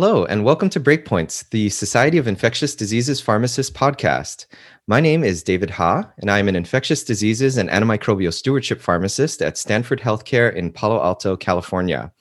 Hello, 0.00 0.24
and 0.26 0.44
welcome 0.44 0.70
to 0.70 0.78
Breakpoints, 0.78 1.50
the 1.50 1.68
Society 1.70 2.18
of 2.18 2.28
Infectious 2.28 2.76
Diseases 2.76 3.20
Pharmacists 3.20 3.76
podcast. 3.76 4.46
My 4.86 5.00
name 5.00 5.24
is 5.24 5.42
David 5.42 5.70
Ha, 5.70 6.08
and 6.18 6.30
I 6.30 6.38
am 6.38 6.46
an 6.46 6.54
infectious 6.54 7.02
diseases 7.02 7.56
and 7.56 7.68
antimicrobial 7.68 8.32
stewardship 8.32 8.80
pharmacist 8.80 9.42
at 9.42 9.58
Stanford 9.58 10.00
Healthcare 10.00 10.54
in 10.54 10.70
Palo 10.70 11.02
Alto, 11.02 11.36
California. 11.36 12.12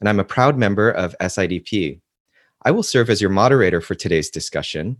And 0.00 0.08
I'm 0.08 0.18
a 0.18 0.24
proud 0.24 0.56
member 0.56 0.90
of 0.90 1.14
SIDP. 1.20 2.00
I 2.64 2.70
will 2.70 2.82
serve 2.82 3.10
as 3.10 3.20
your 3.20 3.28
moderator 3.28 3.82
for 3.82 3.94
today's 3.94 4.30
discussion. 4.30 4.96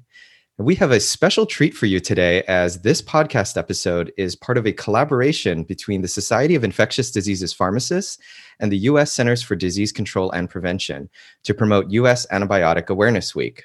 We 0.58 0.74
have 0.76 0.90
a 0.90 1.00
special 1.00 1.44
treat 1.44 1.74
for 1.74 1.84
you 1.84 2.00
today, 2.00 2.42
as 2.44 2.80
this 2.80 3.02
podcast 3.02 3.58
episode 3.58 4.10
is 4.16 4.34
part 4.34 4.56
of 4.56 4.66
a 4.66 4.72
collaboration 4.72 5.64
between 5.64 6.00
the 6.00 6.08
Society 6.08 6.54
of 6.54 6.64
Infectious 6.64 7.10
Diseases 7.10 7.52
Pharmacists 7.52 8.16
and 8.58 8.72
the 8.72 8.78
U.S. 8.78 9.12
Centers 9.12 9.42
for 9.42 9.54
Disease 9.54 9.92
Control 9.92 10.30
and 10.30 10.48
Prevention 10.48 11.10
to 11.44 11.52
promote 11.52 11.90
U.S. 11.90 12.26
Antibiotic 12.28 12.88
Awareness 12.88 13.34
Week. 13.34 13.64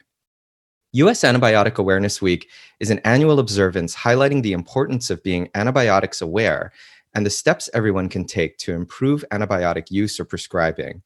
U.S. 0.92 1.22
Antibiotic 1.22 1.78
Awareness 1.78 2.22
Week 2.22 2.50
is 2.82 2.90
an 2.90 3.00
annual 3.06 3.40
observance 3.40 3.96
highlighting 3.96 4.44
the 4.44 4.52
importance 4.52 5.10
of 5.10 5.24
being 5.24 5.50
antibiotics 5.56 6.22
aware 6.22 6.74
and 7.14 7.26
the 7.26 7.30
steps 7.30 7.70
everyone 7.74 8.10
can 8.10 8.26
take 8.26 8.58
to 8.58 8.74
improve 8.74 9.24
antibiotic 9.32 9.92
use 9.92 10.20
or 10.20 10.26
prescribing. 10.26 11.02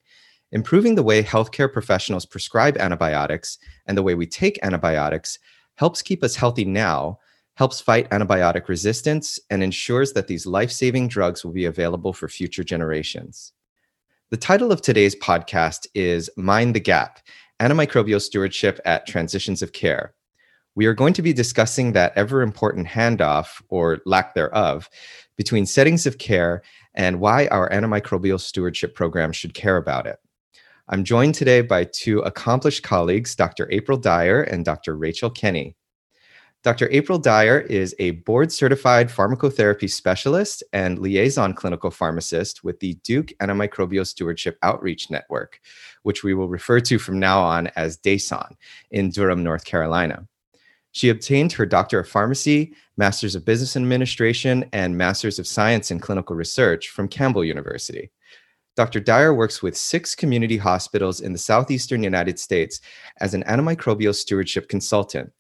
Improving 0.52 0.96
the 0.96 1.04
way 1.04 1.22
healthcare 1.22 1.72
professionals 1.72 2.26
prescribe 2.26 2.77
antibiotics 2.77 3.60
and 3.86 3.96
the 3.96 4.04
way 4.04 4.16
we 4.16 4.26
take 4.26 4.58
antibiotics 4.63 5.38
helps 5.76 6.02
keep 6.02 6.24
us 6.24 6.36
healthy 6.36 6.66
now, 6.66 7.20
helps 7.56 7.80
fight 7.80 8.10
antibiotic 8.10 8.68
resistance, 8.68 9.40
and 9.49 9.63
ensures 9.63 10.13
that 10.13 10.27
these 10.27 10.46
life 10.46 10.72
saving 10.72 11.08
drugs 11.08 11.44
will 11.44 11.54
be 11.54 11.66
available 11.66 12.13
for 12.13 12.27
future 12.27 12.63
generations. 12.63 13.54
The 14.32 14.38
title 14.38 14.72
of 14.72 14.82
today's 14.82 15.16
podcast 15.16 15.88
is 15.94 16.30
Mind 16.36 16.76
the 16.76 16.80
Gap 16.80 17.20
Antimicrobial 17.62 18.22
Stewardship 18.22 18.80
at 18.84 19.08
Transitions 19.08 19.62
of 19.62 19.72
Care. 19.72 20.14
We 20.76 20.88
are 20.88 20.94
going 20.94 21.14
to 21.14 21.22
be 21.22 21.32
discussing 21.32 21.94
that 21.94 22.12
ever 22.18 22.42
important 22.42 22.88
handoff, 22.88 23.62
or 23.70 23.99
lack 24.05 24.34
thereof, 24.34 24.90
between 25.38 25.66
settings 25.66 26.05
of 26.05 26.18
care 26.18 26.62
and 26.94 27.20
why 27.20 27.48
our 27.48 27.70
antimicrobial 27.70 28.40
stewardship 28.40 28.96
program 28.96 29.32
should 29.32 29.54
care 29.54 29.77
about 29.77 30.05
it. 30.05 30.18
I'm 30.88 31.04
joined 31.04 31.34
today 31.34 31.62
by 31.62 31.86
two 31.86 32.20
accomplished 32.20 32.84
colleagues, 32.84 33.34
Dr. 33.34 33.68
April 33.72 33.98
Dyer 33.98 34.44
and 34.44 34.64
Dr. 34.64 34.96
Rachel 34.96 35.32
Kenney. 35.32 35.76
Dr. 36.62 36.88
April 36.92 37.18
Dyer 37.18 37.60
is 37.60 37.96
a 37.98 38.12
board 38.12 38.52
certified 38.52 39.10
pharmacotherapy 39.10 39.90
specialist 39.90 40.64
and 40.74 41.00
liaison 41.00 41.55
clinical 41.55 41.90
pharmacist 41.90 42.64
with 42.64 42.80
the 42.82 42.94
Duke 43.04 43.30
Antimicrobial 43.42 44.05
Stewardship 44.05 44.60
Outreach 44.62 45.10
Network, 45.10 45.60
which 46.04 46.24
we 46.24 46.36
will 46.36 46.50
refer 46.50 46.80
to 46.82 46.99
from 46.99 47.20
now 47.20 47.42
on 47.42 47.66
as 47.76 47.98
DASON 47.98 48.55
in 48.92 49.10
Durham, 49.10 49.44
North 49.44 49.66
Carolina. 49.66 50.27
She 50.92 51.10
obtained 51.10 51.52
her 51.54 51.66
Doctor 51.66 51.99
of 51.99 52.08
Pharmacy, 52.08 52.76
Masters 52.96 53.34
of 53.34 53.44
Business 53.44 53.76
Administration, 53.76 54.70
and 54.72 54.96
Masters 54.96 55.40
of 55.40 55.48
Science 55.48 55.90
in 55.90 55.99
Clinical 55.99 56.36
Research 56.36 56.90
from 56.90 57.08
Campbell 57.08 57.44
University. 57.44 58.12
Dr. 58.76 58.99
Dyer 58.99 59.34
works 59.34 59.63
with 59.63 59.77
six 59.77 60.15
community 60.15 60.57
hospitals 60.57 61.21
in 61.21 61.31
the 61.31 61.40
southeastern 61.40 62.04
United 62.04 62.37
States 62.37 62.81
as 63.21 63.34
an 63.34 63.43
antimicrobial 63.43 64.13
stewardship 64.13 64.68
consultant. 64.68 65.31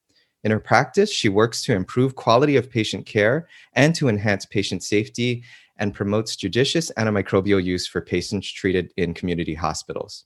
In 0.45 0.51
her 0.51 0.59
practice, 0.59 1.11
she 1.11 1.27
works 1.27 1.61
to 1.63 1.73
improve 1.73 2.15
quality 2.15 2.55
of 2.55 2.69
patient 2.69 3.05
care 3.05 3.47
and 3.73 3.93
to 3.95 4.07
enhance 4.07 4.45
patient 4.45 4.83
safety 4.83 5.43
and 5.77 5.93
promotes 5.93 6.37
judicious 6.37 6.91
antimicrobial 6.97 7.61
use 7.61 7.85
for 7.85 7.99
patients 7.99 8.49
treated 8.49 8.93
in 8.95 9.13
community 9.13 9.53
hospitals. 9.53 10.25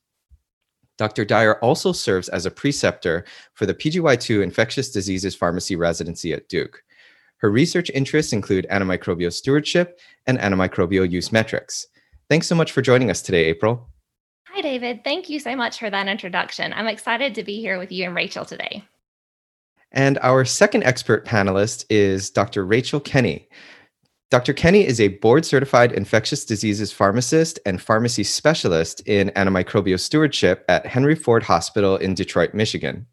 Dr. 0.99 1.25
Dyer 1.25 1.57
also 1.61 1.93
serves 1.93 2.29
as 2.29 2.45
a 2.45 2.51
preceptor 2.51 3.25
for 3.53 3.65
the 3.65 3.73
PGY2 3.73 4.43
Infectious 4.43 4.91
Diseases 4.91 5.33
Pharmacy 5.33 5.75
residency 5.75 6.33
at 6.33 6.47
Duke. 6.49 6.83
Her 7.37 7.49
research 7.49 7.89
interests 7.91 8.33
include 8.33 8.67
antimicrobial 8.69 9.31
stewardship 9.31 9.99
and 10.27 10.37
antimicrobial 10.37 11.09
use 11.09 11.31
metrics. 11.31 11.87
Thanks 12.29 12.45
so 12.45 12.53
much 12.53 12.71
for 12.71 12.83
joining 12.83 13.09
us 13.09 13.23
today, 13.23 13.45
April. 13.45 13.89
Hi, 14.49 14.61
David. 14.61 15.03
Thank 15.03 15.29
you 15.29 15.39
so 15.39 15.55
much 15.55 15.79
for 15.79 15.89
that 15.89 16.07
introduction. 16.07 16.73
I'm 16.73 16.87
excited 16.87 17.33
to 17.35 17.43
be 17.43 17.59
here 17.59 17.79
with 17.79 17.91
you 17.91 18.05
and 18.05 18.15
Rachel 18.15 18.45
today. 18.45 18.83
And 19.91 20.19
our 20.21 20.45
second 20.45 20.83
expert 20.83 21.25
panelist 21.25 21.85
is 21.89 22.29
Dr. 22.29 22.63
Rachel 22.63 22.99
Kenney. 22.99 23.49
Dr. 24.29 24.53
Kenney 24.53 24.85
is 24.85 25.01
a 25.01 25.07
board 25.07 25.43
certified 25.43 25.91
infectious 25.91 26.45
diseases 26.45 26.91
pharmacist 26.91 27.57
and 27.65 27.81
pharmacy 27.81 28.23
specialist 28.23 29.01
in 29.07 29.29
antimicrobial 29.29 29.99
stewardship 29.99 30.63
at 30.69 30.85
Henry 30.85 31.15
Ford 31.15 31.41
Hospital 31.41 31.97
in 31.97 32.13
Detroit, 32.13 32.53
Michigan. 32.53 33.07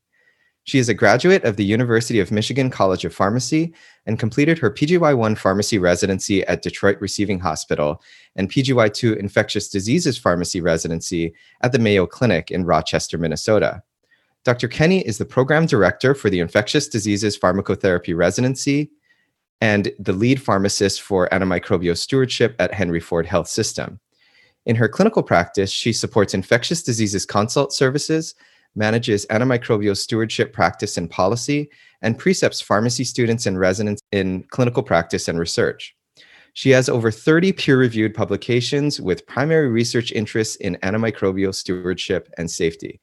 She 0.66 0.80
is 0.80 0.88
a 0.88 0.94
graduate 0.94 1.44
of 1.44 1.54
the 1.54 1.64
University 1.64 2.18
of 2.18 2.32
Michigan 2.32 2.70
College 2.70 3.04
of 3.04 3.14
Pharmacy 3.14 3.72
and 4.04 4.18
completed 4.18 4.58
her 4.58 4.68
PGY1 4.68 5.38
pharmacy 5.38 5.78
residency 5.78 6.44
at 6.46 6.60
Detroit 6.60 6.98
Receiving 7.00 7.38
Hospital 7.38 8.02
and 8.34 8.50
PGY2 8.50 9.16
infectious 9.16 9.68
diseases 9.68 10.18
pharmacy 10.18 10.60
residency 10.60 11.32
at 11.60 11.70
the 11.70 11.78
Mayo 11.78 12.04
Clinic 12.04 12.50
in 12.50 12.64
Rochester, 12.64 13.16
Minnesota. 13.16 13.80
Dr. 14.42 14.66
Kenney 14.66 15.06
is 15.06 15.18
the 15.18 15.24
program 15.24 15.66
director 15.66 16.16
for 16.16 16.30
the 16.30 16.40
infectious 16.40 16.88
diseases 16.88 17.38
pharmacotherapy 17.38 18.16
residency 18.16 18.90
and 19.60 19.92
the 20.00 20.12
lead 20.12 20.42
pharmacist 20.42 21.00
for 21.00 21.28
antimicrobial 21.28 21.96
stewardship 21.96 22.56
at 22.58 22.74
Henry 22.74 23.00
Ford 23.00 23.26
Health 23.26 23.46
System. 23.46 24.00
In 24.64 24.74
her 24.74 24.88
clinical 24.88 25.22
practice, 25.22 25.70
she 25.70 25.92
supports 25.92 26.34
infectious 26.34 26.82
diseases 26.82 27.24
consult 27.24 27.72
services 27.72 28.34
manages 28.76 29.26
antimicrobial 29.26 29.96
stewardship 29.96 30.52
practice 30.52 30.96
and 30.96 31.10
policy, 31.10 31.70
and 32.02 32.18
precepts 32.18 32.60
pharmacy 32.60 33.04
students 33.04 33.46
and 33.46 33.58
residents 33.58 34.02
in 34.12 34.44
clinical 34.50 34.82
practice 34.82 35.28
and 35.28 35.38
research. 35.38 35.96
She 36.52 36.70
has 36.70 36.88
over 36.88 37.10
30 37.10 37.52
peer 37.52 37.78
reviewed 37.78 38.14
publications 38.14 39.00
with 39.00 39.26
primary 39.26 39.68
research 39.68 40.12
interests 40.12 40.56
in 40.56 40.76
antimicrobial 40.82 41.54
stewardship 41.54 42.28
and 42.38 42.50
safety. 42.50 43.00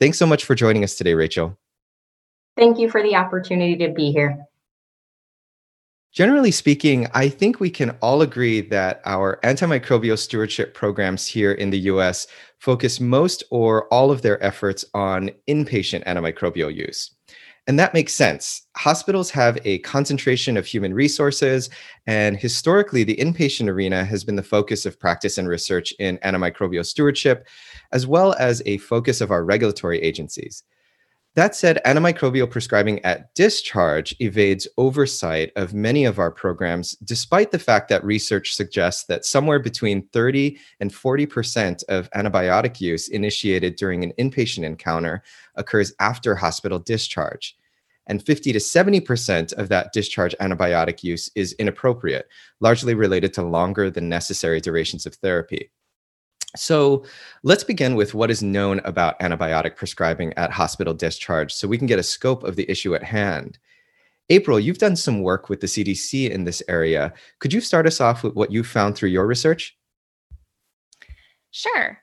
Thanks 0.00 0.18
so 0.18 0.26
much 0.26 0.44
for 0.44 0.54
joining 0.54 0.84
us 0.84 0.96
today, 0.96 1.14
Rachel. 1.14 1.56
Thank 2.56 2.78
you 2.78 2.90
for 2.90 3.02
the 3.02 3.14
opportunity 3.14 3.76
to 3.76 3.92
be 3.92 4.10
here. 4.10 4.46
Generally 6.16 6.52
speaking, 6.52 7.06
I 7.12 7.28
think 7.28 7.60
we 7.60 7.68
can 7.68 7.90
all 8.00 8.22
agree 8.22 8.62
that 8.62 9.02
our 9.04 9.38
antimicrobial 9.44 10.18
stewardship 10.18 10.72
programs 10.72 11.26
here 11.26 11.52
in 11.52 11.68
the 11.68 11.80
US 11.90 12.26
focus 12.58 13.00
most 13.00 13.44
or 13.50 13.86
all 13.92 14.10
of 14.10 14.22
their 14.22 14.42
efforts 14.42 14.82
on 14.94 15.30
inpatient 15.46 16.06
antimicrobial 16.06 16.74
use. 16.74 17.14
And 17.66 17.78
that 17.78 17.92
makes 17.92 18.14
sense. 18.14 18.62
Hospitals 18.78 19.30
have 19.32 19.58
a 19.66 19.80
concentration 19.80 20.56
of 20.56 20.64
human 20.64 20.94
resources, 20.94 21.68
and 22.06 22.38
historically, 22.38 23.04
the 23.04 23.16
inpatient 23.16 23.68
arena 23.68 24.02
has 24.02 24.24
been 24.24 24.36
the 24.36 24.42
focus 24.42 24.86
of 24.86 24.98
practice 24.98 25.36
and 25.36 25.48
research 25.48 25.92
in 25.98 26.16
antimicrobial 26.24 26.86
stewardship, 26.86 27.46
as 27.92 28.06
well 28.06 28.34
as 28.38 28.62
a 28.64 28.78
focus 28.78 29.20
of 29.20 29.30
our 29.30 29.44
regulatory 29.44 30.00
agencies. 30.00 30.62
That 31.36 31.54
said, 31.54 31.82
antimicrobial 31.84 32.50
prescribing 32.50 33.04
at 33.04 33.34
discharge 33.34 34.16
evades 34.20 34.66
oversight 34.78 35.52
of 35.54 35.74
many 35.74 36.06
of 36.06 36.18
our 36.18 36.30
programs, 36.30 36.92
despite 37.04 37.50
the 37.50 37.58
fact 37.58 37.90
that 37.90 38.02
research 38.02 38.54
suggests 38.54 39.04
that 39.04 39.26
somewhere 39.26 39.58
between 39.58 40.08
30 40.14 40.58
and 40.80 40.90
40% 40.90 41.84
of 41.90 42.10
antibiotic 42.12 42.80
use 42.80 43.08
initiated 43.08 43.76
during 43.76 44.02
an 44.02 44.14
inpatient 44.18 44.64
encounter 44.64 45.22
occurs 45.56 45.92
after 46.00 46.34
hospital 46.34 46.78
discharge. 46.78 47.54
And 48.06 48.24
50 48.24 48.54
to 48.54 48.58
70% 48.58 49.52
of 49.52 49.68
that 49.68 49.92
discharge 49.92 50.34
antibiotic 50.40 51.02
use 51.02 51.30
is 51.34 51.52
inappropriate, 51.58 52.28
largely 52.60 52.94
related 52.94 53.34
to 53.34 53.42
longer 53.42 53.90
than 53.90 54.08
necessary 54.08 54.62
durations 54.62 55.04
of 55.04 55.16
therapy. 55.16 55.70
So 56.56 57.04
let's 57.42 57.64
begin 57.64 57.94
with 57.94 58.14
what 58.14 58.30
is 58.30 58.42
known 58.42 58.80
about 58.84 59.18
antibiotic 59.20 59.76
prescribing 59.76 60.32
at 60.34 60.50
hospital 60.50 60.94
discharge 60.94 61.52
so 61.52 61.68
we 61.68 61.78
can 61.78 61.86
get 61.86 61.98
a 61.98 62.02
scope 62.02 62.44
of 62.44 62.56
the 62.56 62.68
issue 62.70 62.94
at 62.94 63.02
hand. 63.02 63.58
April, 64.28 64.58
you've 64.58 64.78
done 64.78 64.96
some 64.96 65.22
work 65.22 65.48
with 65.48 65.60
the 65.60 65.66
CDC 65.66 66.30
in 66.30 66.44
this 66.44 66.62
area. 66.68 67.12
Could 67.38 67.52
you 67.52 67.60
start 67.60 67.86
us 67.86 68.00
off 68.00 68.24
with 68.24 68.34
what 68.34 68.50
you 68.50 68.64
found 68.64 68.96
through 68.96 69.10
your 69.10 69.26
research? 69.26 69.76
Sure. 71.52 71.98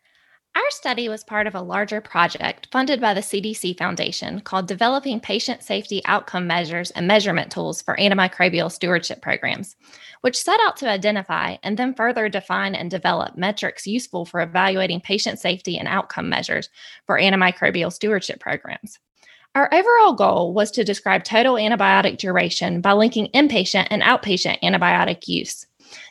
Our 0.56 0.70
study 0.70 1.10
was 1.10 1.24
part 1.24 1.48
of 1.48 1.56
a 1.56 1.62
larger 1.62 2.00
project 2.00 2.68
funded 2.72 3.02
by 3.02 3.16
the 3.16 3.22
CDC 3.22 3.76
Foundation 3.76 4.40
called 4.40 4.68
Developing 4.68 5.20
Patient 5.20 5.64
Safety 5.64 6.04
Outcome 6.06 6.46
Measures 6.46 6.92
and 6.92 7.08
Measurement 7.08 7.52
Tools 7.52 7.82
for 7.82 7.98
Antimicrobial 7.98 8.72
Stewardship 8.72 9.20
Programs, 9.20 9.76
which 10.22 10.40
set 10.40 10.60
out 10.62 10.78
to 10.78 10.88
identify 10.88 11.58
and 11.64 11.76
then 11.76 11.96
further 11.96 12.30
define 12.30 12.76
and 12.76 12.92
develop 12.92 13.36
metrics 13.36 13.88
useful 13.88 14.26
for 14.26 14.42
evaluating 14.42 15.02
patient 15.02 15.40
safety 15.40 15.76
and 15.80 15.88
outcome 15.88 16.30
measures 16.30 16.70
for 17.08 17.20
antimicrobial 17.20 17.92
stewardship 17.92 18.40
programs. 18.40 19.00
Our 19.56 19.74
overall 19.74 20.14
goal 20.14 20.54
was 20.54 20.70
to 20.72 20.84
describe 20.84 21.24
total 21.24 21.56
antibiotic 21.56 22.18
duration 22.18 22.80
by 22.80 22.94
linking 22.94 23.28
inpatient 23.34 23.88
and 23.90 24.04
outpatient 24.04 24.62
antibiotic 24.62 25.28
use. 25.28 25.66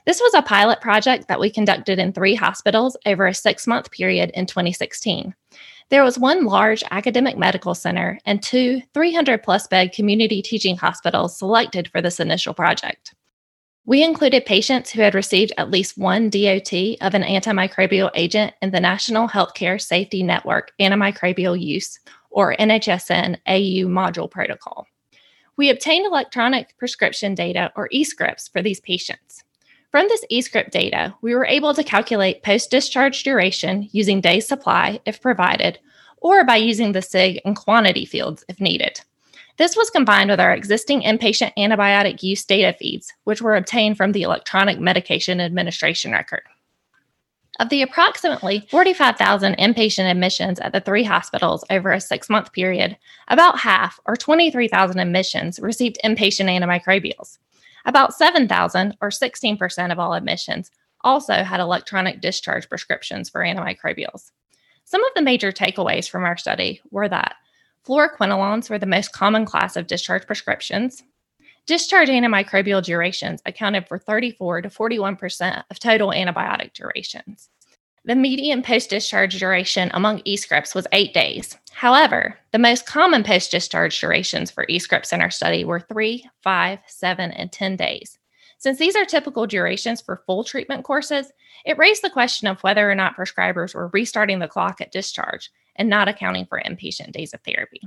This 0.06 0.20
was 0.20 0.34
a 0.34 0.42
pilot 0.42 0.80
project 0.80 1.28
that 1.28 1.40
we 1.40 1.50
conducted 1.50 1.98
in 1.98 2.12
three 2.12 2.34
hospitals 2.34 2.96
over 3.06 3.26
a 3.26 3.34
six 3.34 3.66
month 3.66 3.90
period 3.90 4.30
in 4.34 4.46
2016. 4.46 5.34
There 5.90 6.04
was 6.04 6.18
one 6.18 6.46
large 6.46 6.82
academic 6.90 7.36
medical 7.36 7.74
center 7.74 8.18
and 8.24 8.42
two 8.42 8.80
300 8.94 9.42
plus 9.42 9.66
bed 9.66 9.92
community 9.92 10.40
teaching 10.40 10.76
hospitals 10.76 11.36
selected 11.36 11.88
for 11.88 12.00
this 12.00 12.18
initial 12.18 12.54
project. 12.54 13.14
We 13.84 14.04
included 14.04 14.46
patients 14.46 14.90
who 14.90 15.02
had 15.02 15.14
received 15.14 15.52
at 15.58 15.70
least 15.70 15.98
one 15.98 16.30
DOT 16.30 16.72
of 17.00 17.14
an 17.14 17.22
antimicrobial 17.22 18.10
agent 18.14 18.54
in 18.62 18.70
the 18.70 18.78
National 18.78 19.28
Healthcare 19.28 19.80
Safety 19.80 20.22
Network 20.22 20.70
Antimicrobial 20.80 21.60
Use, 21.60 21.98
or 22.30 22.54
NHSN 22.56 23.38
AU 23.46 23.88
module 23.88 24.30
protocol. 24.30 24.86
We 25.56 25.68
obtained 25.68 26.06
electronic 26.06 26.76
prescription 26.78 27.34
data, 27.34 27.72
or 27.76 27.88
e-scripts, 27.90 28.48
for 28.48 28.62
these 28.62 28.80
patients. 28.80 29.42
From 29.92 30.08
this 30.08 30.24
eScript 30.32 30.70
data, 30.70 31.14
we 31.20 31.34
were 31.34 31.44
able 31.44 31.74
to 31.74 31.84
calculate 31.84 32.42
post 32.42 32.70
discharge 32.70 33.22
duration 33.22 33.90
using 33.92 34.22
day 34.22 34.40
supply 34.40 35.00
if 35.04 35.20
provided, 35.20 35.78
or 36.16 36.46
by 36.46 36.56
using 36.56 36.92
the 36.92 37.02
SIG 37.02 37.42
and 37.44 37.54
quantity 37.54 38.06
fields 38.06 38.42
if 38.48 38.58
needed. 38.58 39.02
This 39.58 39.76
was 39.76 39.90
combined 39.90 40.30
with 40.30 40.40
our 40.40 40.54
existing 40.54 41.02
inpatient 41.02 41.52
antibiotic 41.58 42.22
use 42.22 42.42
data 42.42 42.74
feeds, 42.78 43.12
which 43.24 43.42
were 43.42 43.54
obtained 43.54 43.98
from 43.98 44.12
the 44.12 44.22
electronic 44.22 44.80
medication 44.80 45.42
administration 45.42 46.10
record. 46.10 46.44
Of 47.60 47.68
the 47.68 47.82
approximately 47.82 48.66
45,000 48.70 49.58
inpatient 49.58 50.10
admissions 50.10 50.58
at 50.60 50.72
the 50.72 50.80
three 50.80 51.04
hospitals 51.04 51.66
over 51.68 51.92
a 51.92 52.00
six 52.00 52.30
month 52.30 52.50
period, 52.54 52.96
about 53.28 53.58
half, 53.58 54.00
or 54.06 54.16
23,000 54.16 54.98
admissions, 54.98 55.60
received 55.60 55.98
inpatient 56.02 56.48
antimicrobials. 56.48 57.36
About 57.84 58.14
7,000, 58.14 58.96
or 59.00 59.08
16% 59.10 59.92
of 59.92 59.98
all 59.98 60.14
admissions, 60.14 60.70
also 61.02 61.34
had 61.42 61.60
electronic 61.60 62.20
discharge 62.20 62.68
prescriptions 62.68 63.28
for 63.28 63.40
antimicrobials. 63.40 64.30
Some 64.84 65.04
of 65.04 65.12
the 65.14 65.22
major 65.22 65.52
takeaways 65.52 66.08
from 66.08 66.24
our 66.24 66.36
study 66.36 66.80
were 66.90 67.08
that 67.08 67.34
fluoroquinolones 67.86 68.70
were 68.70 68.78
the 68.78 68.86
most 68.86 69.12
common 69.12 69.44
class 69.44 69.76
of 69.76 69.86
discharge 69.86 70.26
prescriptions. 70.26 71.02
Discharge 71.66 72.08
antimicrobial 72.08 72.84
durations 72.84 73.40
accounted 73.46 73.86
for 73.86 73.98
34 73.98 74.62
to 74.62 74.68
41% 74.68 75.64
of 75.70 75.78
total 75.78 76.10
antibiotic 76.10 76.72
durations. 76.72 77.48
The 78.04 78.16
median 78.16 78.62
post 78.62 78.90
discharge 78.90 79.38
duration 79.38 79.88
among 79.94 80.22
e-scripts 80.24 80.74
was 80.74 80.88
eight 80.90 81.14
days. 81.14 81.56
However, 81.70 82.36
the 82.50 82.58
most 82.58 82.84
common 82.84 83.22
post 83.22 83.52
discharge 83.52 84.00
durations 84.00 84.50
for 84.50 84.66
e-scripts 84.68 85.12
in 85.12 85.20
our 85.20 85.30
study 85.30 85.64
were 85.64 85.78
three, 85.78 86.28
five, 86.42 86.80
seven, 86.88 87.30
and 87.30 87.52
10 87.52 87.76
days. 87.76 88.18
Since 88.58 88.80
these 88.80 88.96
are 88.96 89.04
typical 89.04 89.46
durations 89.46 90.00
for 90.00 90.24
full 90.26 90.42
treatment 90.42 90.82
courses, 90.82 91.30
it 91.64 91.78
raised 91.78 92.02
the 92.02 92.10
question 92.10 92.48
of 92.48 92.60
whether 92.62 92.90
or 92.90 92.96
not 92.96 93.16
prescribers 93.16 93.72
were 93.72 93.90
restarting 93.92 94.40
the 94.40 94.48
clock 94.48 94.80
at 94.80 94.90
discharge 94.90 95.52
and 95.76 95.88
not 95.88 96.08
accounting 96.08 96.46
for 96.46 96.60
inpatient 96.60 97.12
days 97.12 97.32
of 97.32 97.40
therapy. 97.42 97.82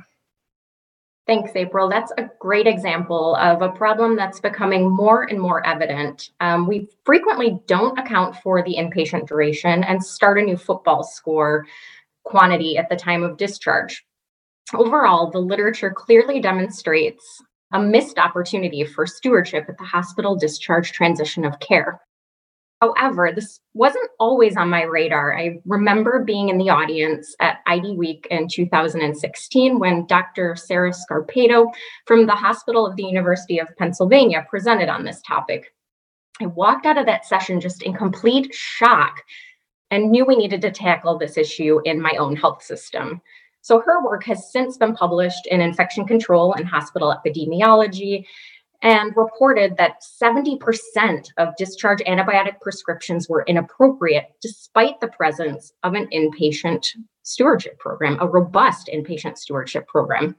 Thanks, 1.28 1.56
April. 1.56 1.90
That's 1.90 2.12
a 2.20 2.30
great 2.40 2.68
example 2.68 3.36
of 3.38 3.64
a 3.64 3.70
problem 3.70 4.16
that's 4.16 4.40
becoming 4.40 4.88
more 4.88 5.24
and 5.24 5.42
more 5.42 5.66
evident. 5.66 6.30
Um, 6.40 6.68
we 6.68 6.88
frequently 7.04 7.60
don't 7.66 7.98
account 7.98 8.36
for 8.44 8.64
the 8.64 8.76
inpatient 8.76 9.28
duration 9.28 9.84
and 9.84 10.04
start 10.04 10.38
a 10.38 10.44
new 10.44 10.56
football 10.56 11.04
score 11.04 11.66
quantity 12.26 12.78
at 12.78 12.90
the 12.90 12.96
time 12.96 13.24
of 13.24 13.38
discharge. 13.38 14.06
Overall, 14.76 15.32
the 15.32 15.40
literature 15.40 15.90
clearly 15.90 16.40
demonstrates 16.40 17.42
a 17.74 17.80
missed 17.80 18.20
opportunity 18.20 18.84
for 18.84 19.08
stewardship 19.08 19.66
at 19.68 19.80
the 19.80 19.84
hospital 19.84 20.36
discharge 20.36 20.92
transition 20.92 21.44
of 21.44 21.60
care. 21.60 22.02
However, 22.82 23.32
this 23.34 23.60
wasn't 23.74 24.10
always 24.20 24.58
on 24.58 24.70
my 24.70 24.84
radar. 24.84 25.36
I 25.36 25.60
remember 25.66 26.24
being 26.24 26.50
in 26.50 26.58
the 26.60 26.70
audience 26.70 27.36
at 27.40 27.55
IDWeek 27.68 28.26
in 28.28 28.48
2016 28.48 29.80
when 29.80 30.06
Dr. 30.08 30.56
Sarah 30.56 30.92
Scarpato 30.92 31.68
from 32.06 32.26
the 32.26 32.36
Hospital 32.36 32.86
of 32.86 32.96
the 32.96 33.04
University 33.04 33.60
of 33.60 33.68
Pennsylvania 33.78 34.46
presented 34.50 34.90
on 34.90 35.04
this 35.04 35.22
topic. 35.22 35.74
I 36.42 36.48
walked 36.48 36.86
out 36.86 36.98
of 36.98 37.06
that 37.06 37.26
session 37.26 37.62
just 37.62 37.84
in 37.84 37.94
complete 37.94 38.54
shock 38.54 39.22
and 39.92 40.12
knew 40.12 40.26
we 40.26 40.36
needed 40.36 40.62
to 40.62 40.72
tackle 40.72 41.18
this 41.18 41.38
issue 41.38 41.80
in 41.86 42.02
my 42.02 42.12
own 42.20 42.36
health 42.36 42.64
system. 42.64 43.22
So 43.62 43.80
her 43.80 44.04
work 44.04 44.24
has 44.26 44.52
since 44.52 44.78
been 44.78 44.96
published 44.96 45.48
in 45.48 45.62
Infection 45.62 46.06
Control 46.06 46.54
and 46.54 46.68
Hospital 46.68 47.16
Epidemiology 47.16 48.26
and 48.86 49.18
reported 49.18 49.76
that 49.78 50.04
70% 50.22 50.60
of 51.38 51.56
discharge 51.58 52.02
antibiotic 52.02 52.62
prescriptions 52.62 53.28
were 53.28 53.44
inappropriate 53.48 54.28
despite 54.44 55.02
the 55.02 55.08
presence 55.08 55.74
of 55.82 55.96
an 55.96 56.08
inpatient 56.14 56.86
stewardship 57.24 57.80
program, 57.80 58.16
a 58.22 58.28
robust 58.28 58.88
inpatient 58.94 59.40
stewardship 59.40 59.88
program. 59.88 60.36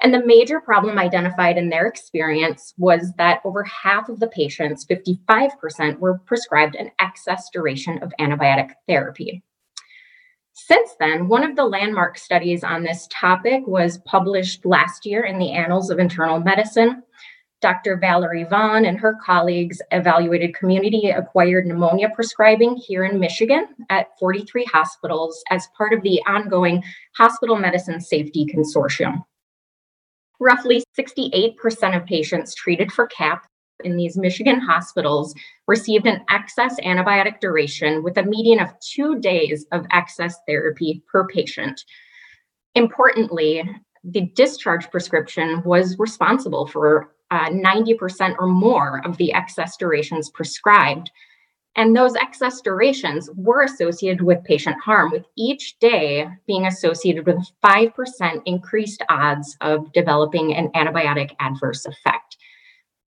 And 0.00 0.14
the 0.14 0.24
major 0.24 0.60
problem 0.60 0.98
identified 0.98 1.58
in 1.58 1.68
their 1.68 1.86
experience 1.86 2.72
was 2.78 3.12
that 3.18 3.42
over 3.44 3.62
half 3.64 4.08
of 4.08 4.18
the 4.18 4.28
patients, 4.28 4.86
55%, 4.86 5.98
were 5.98 6.18
prescribed 6.24 6.76
an 6.76 6.90
excess 6.98 7.50
duration 7.52 8.02
of 8.02 8.14
antibiotic 8.18 8.70
therapy. 8.88 9.42
Since 10.54 10.92
then, 10.98 11.28
one 11.28 11.44
of 11.44 11.54
the 11.54 11.64
landmark 11.64 12.16
studies 12.16 12.64
on 12.64 12.82
this 12.82 13.08
topic 13.12 13.66
was 13.66 13.98
published 14.06 14.64
last 14.64 15.04
year 15.04 15.24
in 15.24 15.38
the 15.38 15.52
Annals 15.52 15.90
of 15.90 15.98
Internal 15.98 16.40
Medicine. 16.40 17.02
Dr. 17.64 17.96
Valerie 17.96 18.44
Vaughn 18.44 18.84
and 18.84 19.00
her 19.00 19.16
colleagues 19.24 19.80
evaluated 19.90 20.54
community 20.54 21.08
acquired 21.08 21.64
pneumonia 21.64 22.10
prescribing 22.14 22.76
here 22.76 23.06
in 23.06 23.18
Michigan 23.18 23.68
at 23.88 24.08
43 24.20 24.66
hospitals 24.66 25.42
as 25.48 25.66
part 25.74 25.94
of 25.94 26.02
the 26.02 26.20
ongoing 26.26 26.84
Hospital 27.16 27.56
Medicine 27.56 28.02
Safety 28.02 28.44
Consortium. 28.44 29.24
Roughly 30.38 30.84
68% 30.98 31.96
of 31.96 32.04
patients 32.04 32.54
treated 32.54 32.92
for 32.92 33.06
CAP 33.06 33.46
in 33.82 33.96
these 33.96 34.18
Michigan 34.18 34.60
hospitals 34.60 35.34
received 35.66 36.06
an 36.06 36.22
excess 36.28 36.78
antibiotic 36.80 37.40
duration 37.40 38.02
with 38.02 38.18
a 38.18 38.24
median 38.24 38.60
of 38.60 38.78
two 38.80 39.18
days 39.20 39.64
of 39.72 39.86
excess 39.90 40.36
therapy 40.46 41.02
per 41.10 41.26
patient. 41.28 41.82
Importantly, 42.74 43.64
the 44.04 44.30
discharge 44.34 44.90
prescription 44.90 45.62
was 45.64 45.98
responsible 45.98 46.66
for 46.66 47.14
uh, 47.34 47.50
90% 47.50 48.36
or 48.38 48.46
more 48.46 49.04
of 49.04 49.16
the 49.16 49.32
excess 49.32 49.76
durations 49.76 50.30
prescribed. 50.30 51.10
And 51.74 51.96
those 51.96 52.14
excess 52.14 52.60
durations 52.60 53.28
were 53.34 53.62
associated 53.62 54.22
with 54.22 54.44
patient 54.44 54.76
harm, 54.80 55.10
with 55.10 55.24
each 55.36 55.76
day 55.80 56.28
being 56.46 56.66
associated 56.66 57.26
with 57.26 57.44
5% 57.64 58.42
increased 58.46 59.02
odds 59.08 59.56
of 59.60 59.92
developing 59.92 60.54
an 60.54 60.68
antibiotic 60.76 61.32
adverse 61.40 61.84
effect. 61.84 62.36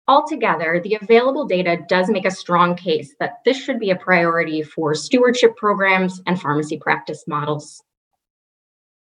Altogether, 0.07 0.81
the 0.85 0.97
available 1.01 1.45
data 1.45 1.79
does 1.89 2.09
make 2.09 2.25
a 2.25 2.31
strong 2.31 2.77
case 2.77 3.17
that 3.19 3.39
this 3.45 3.57
should 3.57 3.81
be 3.81 3.91
a 3.91 3.97
priority 3.97 4.63
for 4.63 4.95
stewardship 4.95 5.57
programs 5.57 6.21
and 6.27 6.41
pharmacy 6.41 6.79
practice 6.79 7.25
models. 7.27 7.83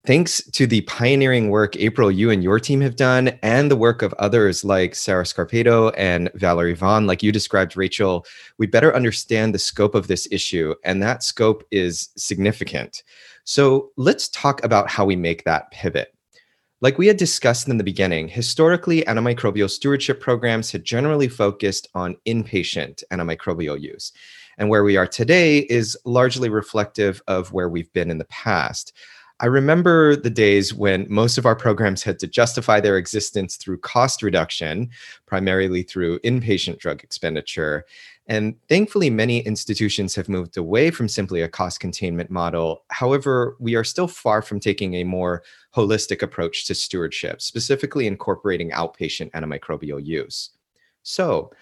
Thanks 0.06 0.42
to 0.52 0.66
the 0.66 0.82
pioneering 0.82 1.50
work, 1.50 1.76
April, 1.76 2.10
you 2.10 2.30
and 2.30 2.42
your 2.42 2.58
team 2.60 2.80
have 2.80 2.96
done, 2.96 3.28
and 3.42 3.70
the 3.70 3.76
work 3.76 4.00
of 4.00 4.14
others 4.14 4.64
like 4.64 4.94
Sarah 4.94 5.24
Scarpato 5.24 5.92
and 5.98 6.30
Valerie 6.34 6.74
Vaughn, 6.74 7.06
like 7.06 7.22
you 7.22 7.32
described, 7.32 7.76
Rachel, 7.76 8.24
we 8.58 8.66
better 8.66 8.94
understand 8.94 9.52
the 9.52 9.58
scope 9.58 9.94
of 9.94 10.06
this 10.06 10.26
issue, 10.30 10.74
and 10.84 11.02
that 11.02 11.22
scope 11.22 11.64
is 11.70 12.08
significant. 12.16 13.02
So 13.44 13.90
let's 13.96 14.28
talk 14.28 14.64
about 14.64 14.88
how 14.88 15.04
we 15.04 15.16
make 15.16 15.44
that 15.44 15.70
pivot. 15.72 16.14
Like 16.80 16.96
we 16.96 17.08
had 17.08 17.16
discussed 17.16 17.68
in 17.68 17.76
the 17.76 17.84
beginning, 17.84 18.28
historically, 18.28 19.02
antimicrobial 19.02 19.68
stewardship 19.68 20.20
programs 20.20 20.70
had 20.70 20.84
generally 20.84 21.28
focused 21.28 21.88
on 21.94 22.16
inpatient 22.24 23.02
antimicrobial 23.10 23.80
use. 23.80 24.12
And 24.58 24.68
where 24.68 24.84
we 24.84 24.96
are 24.96 25.06
today 25.06 25.58
is 25.58 25.98
largely 26.04 26.48
reflective 26.48 27.20
of 27.26 27.52
where 27.52 27.68
we've 27.68 27.92
been 27.92 28.10
in 28.10 28.18
the 28.18 28.26
past. 28.26 28.92
I 29.40 29.46
remember 29.46 30.16
the 30.16 30.30
days 30.30 30.74
when 30.74 31.06
most 31.08 31.38
of 31.38 31.46
our 31.46 31.54
programs 31.54 32.02
had 32.02 32.18
to 32.18 32.26
justify 32.26 32.80
their 32.80 32.96
existence 32.96 33.56
through 33.56 33.78
cost 33.78 34.20
reduction, 34.22 34.90
primarily 35.26 35.84
through 35.84 36.18
inpatient 36.20 36.78
drug 36.78 37.04
expenditure. 37.04 37.84
And 38.26 38.56
thankfully, 38.68 39.10
many 39.10 39.38
institutions 39.40 40.16
have 40.16 40.28
moved 40.28 40.56
away 40.56 40.90
from 40.90 41.08
simply 41.08 41.40
a 41.40 41.48
cost 41.48 41.78
containment 41.78 42.30
model. 42.30 42.84
However, 42.88 43.56
we 43.60 43.76
are 43.76 43.84
still 43.84 44.08
far 44.08 44.42
from 44.42 44.58
taking 44.58 44.94
a 44.94 45.04
more 45.04 45.44
holistic 45.74 46.20
approach 46.20 46.66
to 46.66 46.74
stewardship, 46.74 47.40
specifically 47.40 48.08
incorporating 48.08 48.70
outpatient 48.72 49.30
antimicrobial 49.30 50.04
use. 50.04 50.50
So, 51.04 51.52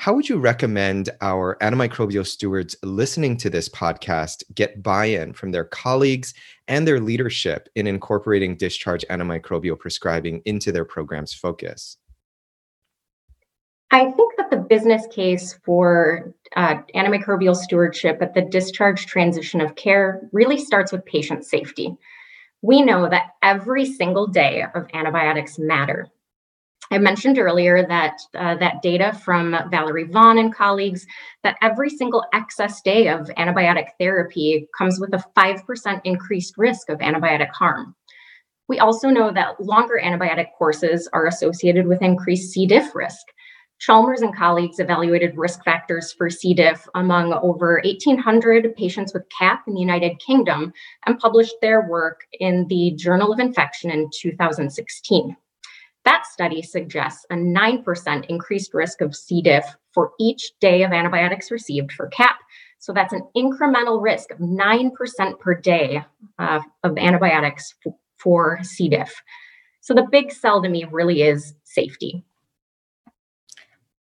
how 0.00 0.14
would 0.14 0.30
you 0.30 0.38
recommend 0.38 1.10
our 1.20 1.58
antimicrobial 1.60 2.26
stewards 2.26 2.74
listening 2.82 3.36
to 3.36 3.50
this 3.50 3.68
podcast 3.68 4.42
get 4.54 4.82
buy 4.82 5.04
in 5.04 5.34
from 5.34 5.52
their 5.52 5.64
colleagues 5.64 6.32
and 6.70 6.88
their 6.88 7.00
leadership 7.00 7.68
in 7.74 7.86
incorporating 7.86 8.56
discharge 8.56 9.04
antimicrobial 9.10 9.78
prescribing 9.78 10.40
into 10.46 10.72
their 10.72 10.86
program's 10.86 11.34
focus? 11.34 11.98
I 13.90 14.04
think 14.12 14.36
that 14.36 14.50
the 14.50 14.56
business 14.56 15.06
case 15.08 15.58
for 15.64 16.32
uh, 16.54 16.76
antimicrobial 16.94 17.56
stewardship 17.56 18.22
at 18.22 18.34
the 18.34 18.42
discharge 18.42 19.06
transition 19.06 19.60
of 19.60 19.74
care 19.74 20.28
really 20.32 20.58
starts 20.58 20.92
with 20.92 21.04
patient 21.04 21.44
safety. 21.44 21.96
We 22.62 22.82
know 22.82 23.08
that 23.08 23.32
every 23.42 23.84
single 23.84 24.28
day 24.28 24.64
of 24.74 24.86
antibiotics 24.94 25.58
matter. 25.58 26.08
I 26.92 26.98
mentioned 26.98 27.38
earlier 27.38 27.86
that 27.86 28.20
uh, 28.34 28.56
that 28.56 28.82
data 28.82 29.12
from 29.12 29.56
Valerie 29.70 30.08
Vaughn 30.10 30.38
and 30.38 30.52
colleagues 30.52 31.06
that 31.44 31.56
every 31.62 31.88
single 31.88 32.24
excess 32.32 32.82
day 32.82 33.08
of 33.08 33.30
antibiotic 33.38 33.90
therapy 34.00 34.66
comes 34.76 34.98
with 34.98 35.14
a 35.14 35.24
5% 35.36 36.00
increased 36.04 36.54
risk 36.58 36.88
of 36.88 36.98
antibiotic 36.98 37.50
harm. 37.50 37.94
We 38.66 38.80
also 38.80 39.08
know 39.08 39.32
that 39.32 39.60
longer 39.60 40.00
antibiotic 40.02 40.46
courses 40.58 41.08
are 41.12 41.26
associated 41.26 41.86
with 41.86 42.02
increased 42.02 42.52
C. 42.52 42.66
diff 42.66 42.92
risk. 42.94 43.24
Chalmers 43.78 44.20
and 44.20 44.36
colleagues 44.36 44.80
evaluated 44.80 45.38
risk 45.38 45.64
factors 45.64 46.12
for 46.12 46.28
C. 46.28 46.54
diff 46.54 46.86
among 46.96 47.32
over 47.34 47.80
1,800 47.84 48.74
patients 48.74 49.14
with 49.14 49.28
CAP 49.38 49.62
in 49.68 49.74
the 49.74 49.80
United 49.80 50.18
Kingdom 50.18 50.72
and 51.06 51.18
published 51.20 51.54
their 51.62 51.88
work 51.88 52.26
in 52.40 52.66
the 52.68 52.92
Journal 52.96 53.32
of 53.32 53.38
Infection 53.38 53.90
in 53.90 54.10
2016. 54.12 55.36
That 56.04 56.26
study 56.26 56.62
suggests 56.62 57.26
a 57.30 57.34
9% 57.34 58.26
increased 58.26 58.72
risk 58.72 59.00
of 59.00 59.14
C. 59.14 59.42
diff 59.42 59.64
for 59.92 60.12
each 60.18 60.52
day 60.60 60.82
of 60.82 60.92
antibiotics 60.92 61.50
received 61.50 61.92
for 61.92 62.08
CAP. 62.08 62.36
So 62.78 62.92
that's 62.92 63.12
an 63.12 63.22
incremental 63.36 64.02
risk 64.02 64.30
of 64.30 64.38
9% 64.38 65.38
per 65.38 65.54
day 65.54 66.02
uh, 66.38 66.60
of 66.82 66.96
antibiotics 66.96 67.74
f- 67.86 67.92
for 68.18 68.60
C. 68.62 68.88
diff. 68.88 69.14
So 69.82 69.94
the 69.94 70.08
big 70.10 70.32
sell 70.32 70.62
to 70.62 70.68
me 70.68 70.84
really 70.90 71.22
is 71.22 71.54
safety. 71.64 72.24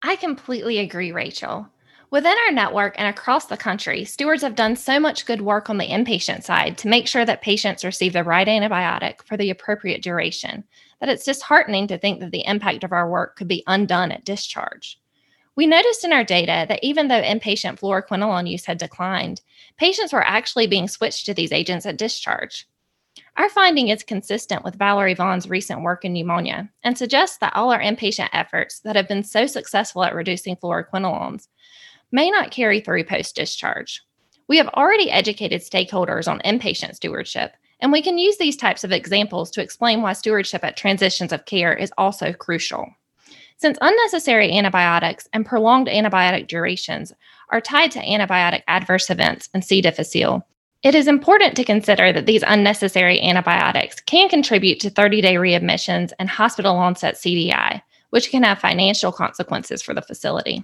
I 0.01 0.15
completely 0.15 0.79
agree, 0.79 1.12
Rachel. 1.12 1.67
Within 2.13 2.35
our 2.45 2.51
network 2.51 2.93
and 3.00 3.07
across 3.07 3.45
the 3.45 3.57
country, 3.57 4.05
stewards 4.05 4.43
have 4.43 4.53
done 4.53 4.75
so 4.75 5.00
much 5.00 5.25
good 5.25 5.41
work 5.41 5.67
on 5.67 5.79
the 5.79 5.88
inpatient 5.88 6.43
side 6.43 6.77
to 6.77 6.88
make 6.88 7.07
sure 7.07 7.25
that 7.25 7.41
patients 7.41 7.83
receive 7.83 8.13
the 8.13 8.23
right 8.23 8.47
antibiotic 8.47 9.23
for 9.23 9.35
the 9.35 9.50
appropriate 9.50 10.03
duration 10.03 10.63
that 11.03 11.10
it's 11.10 11.25
disheartening 11.25 11.86
to 11.86 11.98
think 11.98 12.22
that 12.22 12.31
the 12.31 12.45
impact 12.45 12.81
of 12.86 12.93
our 12.93 13.10
work 13.10 13.36
could 13.36 13.50
be 13.50 13.62
undone 13.67 14.10
at 14.10 14.24
discharge. 14.24 14.98
We 15.53 15.67
noticed 15.67 16.05
in 16.05 16.13
our 16.13 16.24
data 16.24 16.65
that 16.69 16.81
even 16.81 17.10
though 17.10 17.22
inpatient 17.22 17.77
fluoroquinolone 17.77 18.50
use 18.50 18.65
had 18.65 18.77
declined, 18.77 19.41
patients 19.75 20.13
were 20.13 20.25
actually 20.25 20.65
being 20.65 20.88
switched 20.88 21.25
to 21.25 21.33
these 21.33 21.51
agents 21.51 21.86
at 21.86 21.98
discharge. 21.98 22.69
Our 23.36 23.50
finding 23.50 23.89
is 23.89 24.01
consistent 24.01 24.63
with 24.63 24.77
Valerie 24.77 25.13
Vaughn's 25.13 25.50
recent 25.50 25.81
work 25.81 26.05
in 26.05 26.13
pneumonia 26.13 26.69
and 26.86 26.98
suggests 26.98 27.38
that 27.39 27.53
all 27.53 27.74
our 27.74 27.81
inpatient 27.81 28.29
efforts 28.31 28.79
that 28.79 28.95
have 28.95 29.10
been 29.10 29.25
so 29.25 29.45
successful 29.45 30.05
at 30.05 30.15
reducing 30.15 30.55
fluoroquinolones 30.55 31.50
may 32.13 32.31
not 32.31 32.51
carry 32.51 32.79
through 32.79 33.03
post 33.03 33.36
discharge. 33.36 34.01
We 34.48 34.55
have 34.55 34.69
already 34.69 35.12
educated 35.12 35.63
stakeholders 35.63 36.31
on 36.31 36.39
inpatient 36.45 36.95
stewardship 36.95 37.57
and 37.80 37.92
we 37.92 38.01
can 38.01 38.18
use 38.18 38.38
these 38.38 38.58
types 38.58 38.84
of 38.84 38.92
examples 38.92 39.51
to 39.51 39.62
explain 39.62 40.01
why 40.01 40.13
stewardship 40.13 40.63
at 40.63 40.77
transitions 40.77 41.32
of 41.32 41.46
care 41.46 41.74
is 41.74 41.92
also 41.98 42.34
crucial. 42.34 42.88
Since 43.58 43.77
unnecessary 43.82 44.51
antibiotics 44.51 45.27
and 45.32 45.46
prolonged 45.46 45.88
antibiotic 45.88 46.48
durations 46.48 47.13
are 47.50 47.62
tied 47.62 47.92
to 47.92 48.00
antibiotic 48.00 48.63
adverse 48.68 49.10
events 49.10 49.50
and 49.53 49.63
C. 49.63 49.82
difficile, 49.82 50.46
it 50.84 50.96
is 50.96 51.08
important 51.08 51.56
to 51.56 51.63
consider 51.63 52.12
that 52.12 52.25
these 52.25 52.44
unnecessary 52.46 53.22
antibiotics 53.22 54.01
can 54.01 54.27
contribute 54.27 54.82
to 54.82 54.89
30 54.89 55.22
day 55.22 55.36
readmissions 55.36 56.12
and 56.20 56.30
hospital 56.30 56.75
onset 56.75 57.15
CDI, 57.15 57.82
which 58.10 58.30
can 58.30 58.44
have 58.44 58.60
financial 58.60 59.13
consequences 59.13 59.82
for 59.82 59.94
the 59.94 60.01
facility. 60.01 60.63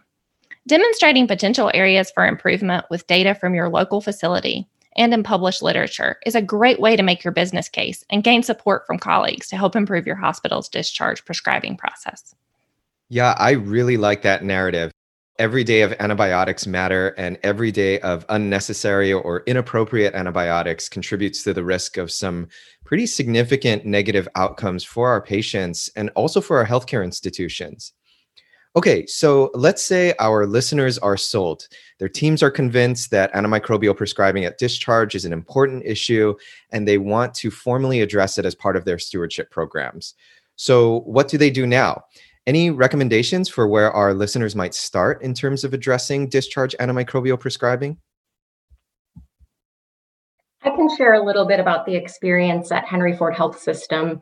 Demonstrating 0.68 1.25
potential 1.25 1.72
areas 1.74 2.12
for 2.12 2.28
improvement 2.28 2.86
with 2.89 3.08
data 3.08 3.34
from 3.34 3.56
your 3.56 3.70
local 3.70 4.01
facility 4.01 4.68
and 5.00 5.13
in 5.13 5.24
published 5.24 5.63
literature 5.63 6.20
is 6.25 6.36
a 6.36 6.41
great 6.41 6.79
way 6.79 6.96
to 6.98 7.01
make 7.01 7.24
your 7.24 7.32
business 7.32 7.70
case 7.70 8.03
and 8.10 8.24
gain 8.24 8.44
support 8.44 8.86
from 8.86 9.00
colleagues 9.00 9.48
to 9.48 9.56
help 9.56 9.75
improve 9.75 10.06
your 10.06 10.18
hospital's 10.18 10.68
discharge 10.68 11.24
prescribing 11.24 11.77
process. 11.77 12.36
Yeah, 13.08 13.34
I 13.39 13.51
really 13.51 13.98
like 13.98 14.22
that 14.24 14.44
narrative. 14.44 14.91
Every 15.39 15.63
day 15.63 15.84
of 15.84 15.94
antibiotics 16.01 16.68
matter, 16.68 17.15
and 17.18 17.39
every 17.44 17.72
day 17.72 18.01
of 18.01 18.25
unnecessary 18.27 19.13
or 19.13 19.41
inappropriate 19.48 20.13
antibiotics 20.13 20.89
contributes 20.89 21.44
to 21.44 21.53
the 21.53 21.63
risk 21.63 21.96
of 21.96 22.12
some 22.12 22.50
pretty 22.84 23.08
significant 23.08 23.86
negative 23.86 24.27
outcomes 24.36 24.84
for 24.84 25.08
our 25.08 25.22
patients 25.22 25.89
and 25.96 26.10
also 26.13 26.41
for 26.41 26.58
our 26.58 26.65
healthcare 26.65 27.06
institutions. 27.06 27.94
Okay, 28.75 29.05
so 29.07 29.49
let's 29.55 29.83
say 29.83 30.13
our 30.19 30.45
listeners 30.45 30.99
are 30.99 31.17
sold. 31.17 31.67
Their 31.97 32.07
teams 32.07 32.43
are 32.43 32.51
convinced 32.51 33.09
that 33.09 33.33
antimicrobial 33.33 33.97
prescribing 33.97 34.45
at 34.45 34.59
discharge 34.59 35.15
is 35.15 35.25
an 35.25 35.33
important 35.33 35.83
issue 35.85 36.35
and 36.71 36.88
they 36.88 36.99
want 36.99 37.33
to 37.35 37.49
formally 37.49 38.01
address 38.01 38.38
it 38.38 38.45
as 38.45 38.53
part 38.53 38.75
of 38.75 38.85
their 38.85 38.99
stewardship 38.99 39.49
programs. 39.49 40.13
So, 40.55 40.99
what 41.01 41.29
do 41.29 41.38
they 41.38 41.49
do 41.49 41.65
now? 41.65 42.03
Any 42.45 42.69
recommendations 42.69 43.49
for 43.49 43.67
where 43.67 43.91
our 43.91 44.13
listeners 44.13 44.55
might 44.55 44.75
start 44.75 45.21
in 45.23 45.33
terms 45.33 45.63
of 45.63 45.73
addressing 45.73 46.29
discharge 46.29 46.75
antimicrobial 46.79 47.39
prescribing? 47.39 47.97
I 50.63 50.69
can 50.69 50.95
share 50.95 51.13
a 51.13 51.23
little 51.23 51.45
bit 51.45 51.59
about 51.59 51.85
the 51.85 51.95
experience 51.95 52.71
at 52.71 52.85
Henry 52.85 53.15
Ford 53.15 53.35
Health 53.35 53.59
System 53.59 54.21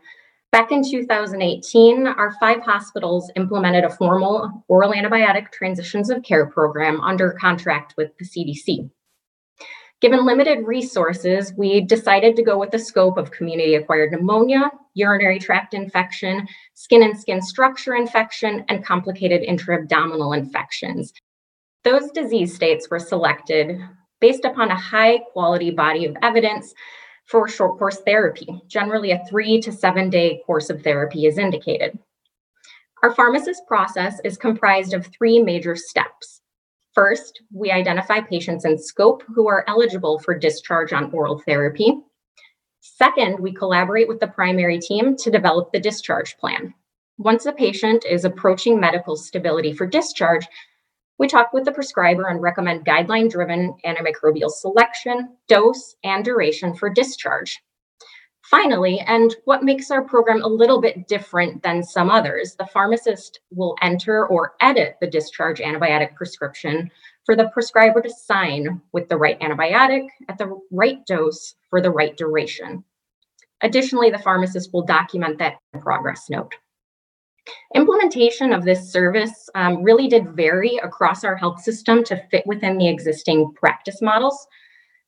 Back 0.58 0.72
in 0.72 0.82
2018, 0.82 2.08
our 2.08 2.32
five 2.40 2.64
hospitals 2.64 3.30
implemented 3.36 3.84
a 3.84 3.92
formal 3.92 4.64
oral 4.68 4.92
antibiotic 4.92 5.52
transitions 5.52 6.10
of 6.10 6.24
care 6.24 6.48
program 6.48 7.00
under 7.02 7.34
contract 7.34 7.94
with 7.96 8.10
the 8.18 8.26
CDC. 8.26 8.90
Given 10.02 10.26
limited 10.26 10.66
resources, 10.66 11.54
we 11.56 11.82
decided 11.82 12.36
to 12.36 12.44
go 12.44 12.58
with 12.58 12.72
the 12.72 12.80
scope 12.80 13.20
of 13.20 13.30
community 13.30 13.76
acquired 13.76 14.12
pneumonia, 14.12 14.72
urinary 14.96 15.38
tract 15.38 15.76
infection, 15.76 16.48
skin 16.74 17.04
and 17.04 17.16
skin 17.16 17.40
structure 17.40 17.94
infection, 17.94 18.66
and 18.68 18.84
complicated 18.84 19.44
intra-abdominal 19.44 20.34
infections. 20.34 21.14
Those 21.84 22.10
disease 22.10 22.56
states 22.56 22.90
were 22.90 22.98
selected 22.98 23.80
based 24.20 24.44
upon 24.44 24.72
a 24.72 24.76
high 24.76 25.20
quality 25.34 25.70
body 25.70 26.06
of 26.06 26.18
evidence 26.24 26.74
for 27.28 27.48
short 27.48 27.78
course 27.78 28.00
therapy. 28.06 28.48
Generally, 28.68 29.12
a 29.12 29.24
three 29.30 29.62
to 29.62 29.72
seven 29.72 30.10
day 30.10 30.42
course 30.46 30.70
of 30.70 30.82
therapy 30.82 31.26
is 31.26 31.38
indicated. 31.38 31.98
Our 33.04 33.14
pharmacist 33.14 33.68
process 33.68 34.20
is 34.24 34.38
comprised 34.38 34.94
of 34.94 35.06
three 35.08 35.42
major 35.42 35.76
steps. 35.76 36.42
First, 36.96 37.44
we 37.54 37.70
identify 37.70 38.22
patients 38.22 38.66
in 38.66 38.78
scope 38.78 39.24
who 39.28 39.48
are 39.48 39.66
eligible 39.68 40.18
for 40.18 40.38
discharge 40.38 40.94
on 40.94 41.12
oral 41.12 41.40
therapy. 41.46 41.94
Second, 42.80 43.40
we 43.40 43.54
collaborate 43.54 44.08
with 44.08 44.20
the 44.20 44.28
primary 44.28 44.80
team 44.80 45.16
to 45.18 45.30
develop 45.30 45.72
the 45.72 45.80
discharge 45.80 46.38
plan. 46.38 46.74
Once 47.20 47.46
a 47.46 47.52
patient 47.52 48.04
is 48.10 48.26
approaching 48.26 48.80
medical 48.80 49.16
stability 49.16 49.74
for 49.74 49.86
discharge, 49.86 50.48
we 51.20 51.28
talk 51.28 51.54
with 51.54 51.66
the 51.66 51.72
prescriber 51.72 52.28
and 52.28 52.42
recommend 52.42 52.86
guideline 52.86 53.30
driven 53.30 53.76
antimicrobial 53.86 54.50
selection, 54.50 55.36
dose, 55.48 55.96
and 56.04 56.24
duration 56.24 56.76
for 56.76 56.90
discharge. 56.90 57.60
Finally, 58.44 59.00
and 59.02 59.36
what 59.44 59.64
makes 59.64 59.92
our 59.92 60.04
program 60.04 60.42
a 60.42 60.48
little 60.48 60.80
bit 60.80 61.06
different 61.08 61.62
than 61.64 61.84
some 61.84 62.10
others, 62.10 62.56
the 62.56 62.66
pharmacist 62.68 63.42
will 63.52 63.76
enter 63.82 64.26
or 64.28 64.54
edit 64.62 64.96
the 65.02 65.08
discharge 65.08 65.60
antibiotic 65.60 66.16
prescription 66.16 66.90
for 67.26 67.36
the 67.36 67.50
prescriber 67.50 68.02
to 68.02 68.10
sign 68.10 68.80
with 68.94 69.10
the 69.10 69.18
right 69.18 69.38
antibiotic 69.42 70.08
at 70.30 70.38
the 70.38 70.58
right 70.72 71.06
dose 71.06 71.56
for 71.70 71.82
the 71.82 71.92
right 71.92 72.16
duration. 72.16 72.84
Additionally, 73.62 74.10
the 74.10 74.20
pharmacist 74.20 74.72
will 74.72 74.86
document 74.86 75.40
that 75.40 75.58
progress 75.82 76.30
note. 76.30 76.54
Implementation 77.76 78.54
of 78.54 78.64
this 78.64 78.92
service 78.92 79.50
um, 79.56 79.84
really 79.84 80.08
did 80.08 80.36
vary 80.36 80.78
across 80.78 81.24
our 81.24 81.36
health 81.36 81.62
system 81.62 82.04
to 82.06 82.22
fit 82.32 82.46
within 82.46 82.78
the 82.78 82.88
existing 82.88 83.54
practice 83.54 84.02
models. 84.02 84.48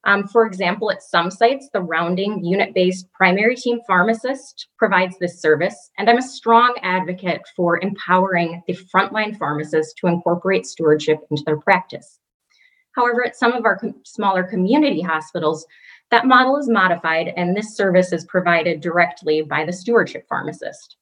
Um, 0.05 0.27
for 0.27 0.46
example, 0.46 0.91
at 0.91 1.03
some 1.03 1.29
sites, 1.29 1.69
the 1.74 1.81
rounding 1.81 2.43
unit 2.43 2.74
based 2.74 3.12
primary 3.12 3.55
team 3.55 3.79
pharmacist 3.86 4.67
provides 4.77 5.17
this 5.19 5.41
service, 5.41 5.91
and 5.98 6.10
I'm 6.10 6.17
a 6.17 6.22
strong 6.22 6.75
advocate 6.84 7.41
for 7.55 7.79
empowering 7.81 8.63
the 8.65 8.77
frontline 8.93 9.38
pharmacist 9.38 9.98
to 9.98 10.08
incorporate 10.08 10.65
stewardship 10.65 11.19
into 11.29 11.43
their 11.46 11.60
practice. 11.60 12.19
However, 12.96 13.25
at 13.25 13.36
some 13.36 13.53
of 13.53 13.65
our 13.65 13.77
com- 13.77 13.96
smaller 14.05 14.43
community 14.43 15.01
hospitals, 15.01 15.65
that 16.12 16.25
model 16.25 16.58
is 16.58 16.69
modified, 16.69 17.34
and 17.36 17.55
this 17.55 17.75
service 17.75 18.13
is 18.13 18.25
provided 18.25 18.81
directly 18.81 19.41
by 19.41 19.65
the 19.65 19.74
stewardship 19.74 20.25
pharmacist. 20.27 20.96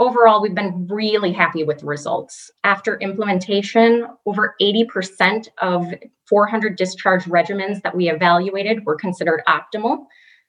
Overall, 0.00 0.40
we've 0.40 0.54
been 0.54 0.88
really 0.90 1.30
happy 1.30 1.62
with 1.62 1.80
the 1.80 1.86
results. 1.86 2.50
After 2.64 2.98
implementation, 3.00 4.06
over 4.24 4.54
80% 4.58 5.48
of 5.60 5.92
400 6.26 6.76
discharge 6.76 7.24
regimens 7.24 7.82
that 7.82 7.94
we 7.94 8.08
evaluated 8.08 8.86
were 8.86 8.96
considered 8.96 9.42
optimal, 9.46 10.06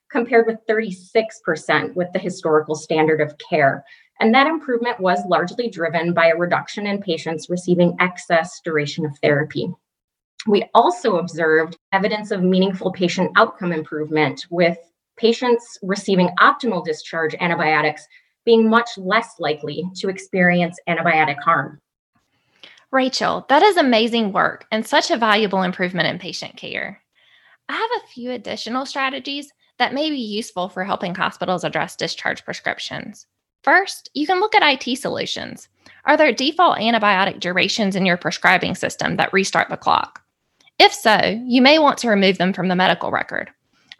compared 0.09 0.47
with 0.47 0.55
36% 0.69 1.93
with 1.95 2.07
the 2.13 2.19
historical 2.19 2.75
standard 2.75 3.19
of 3.19 3.35
care. 3.49 3.83
And 4.21 4.33
that 4.33 4.47
improvement 4.47 5.01
was 5.01 5.19
largely 5.27 5.69
driven 5.69 6.13
by 6.13 6.27
a 6.27 6.37
reduction 6.37 6.87
in 6.87 7.01
patients 7.01 7.49
receiving 7.49 7.97
excess 7.99 8.61
duration 8.63 9.05
of 9.05 9.17
therapy. 9.21 9.69
We 10.47 10.69
also 10.73 11.17
observed 11.17 11.77
evidence 11.91 12.31
of 12.31 12.41
meaningful 12.41 12.93
patient 12.93 13.31
outcome 13.35 13.73
improvement 13.73 14.47
with 14.49 14.77
patients 15.17 15.77
receiving 15.83 16.29
optimal 16.39 16.85
discharge 16.85 17.35
antibiotics 17.41 18.07
being 18.45 18.69
much 18.69 18.89
less 18.97 19.35
likely 19.39 19.83
to 19.95 20.09
experience 20.09 20.77
antibiotic 20.87 21.39
harm. 21.39 21.79
Rachel, 22.91 23.45
that 23.47 23.63
is 23.63 23.77
amazing 23.77 24.33
work 24.33 24.65
and 24.71 24.85
such 24.85 25.11
a 25.11 25.17
valuable 25.17 25.63
improvement 25.63 26.07
in 26.07 26.19
patient 26.19 26.57
care. 26.57 27.01
I 27.69 27.73
have 27.73 28.03
a 28.03 28.07
few 28.07 28.31
additional 28.31 28.85
strategies 28.85 29.51
that 29.77 29.93
may 29.93 30.09
be 30.09 30.17
useful 30.17 30.67
for 30.67 30.83
helping 30.83 31.15
hospitals 31.15 31.63
address 31.63 31.95
discharge 31.95 32.43
prescriptions. 32.43 33.27
First, 33.63 34.09
you 34.13 34.27
can 34.27 34.39
look 34.39 34.55
at 34.55 34.63
IT 34.63 34.97
solutions. 34.97 35.69
Are 36.05 36.17
there 36.17 36.33
default 36.33 36.79
antibiotic 36.79 37.39
durations 37.39 37.95
in 37.95 38.05
your 38.05 38.17
prescribing 38.17 38.75
system 38.75 39.15
that 39.17 39.31
restart 39.31 39.69
the 39.69 39.77
clock? 39.77 40.21
If 40.79 40.93
so, 40.93 41.39
you 41.45 41.61
may 41.61 41.79
want 41.79 41.99
to 41.99 42.09
remove 42.09 42.39
them 42.39 42.53
from 42.53 42.67
the 42.67 42.75
medical 42.75 43.11
record. 43.11 43.51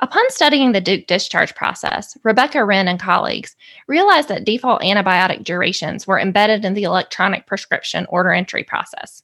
Upon 0.03 0.23
studying 0.29 0.71
the 0.71 0.81
Duke 0.81 1.05
discharge 1.05 1.53
process, 1.53 2.17
Rebecca 2.23 2.65
Wrenn 2.65 2.87
and 2.87 2.99
colleagues 2.99 3.55
realized 3.87 4.29
that 4.29 4.45
default 4.45 4.81
antibiotic 4.81 5.43
durations 5.43 6.07
were 6.07 6.19
embedded 6.19 6.65
in 6.65 6.73
the 6.73 6.85
electronic 6.85 7.45
prescription 7.45 8.07
order 8.09 8.31
entry 8.31 8.63
process. 8.63 9.21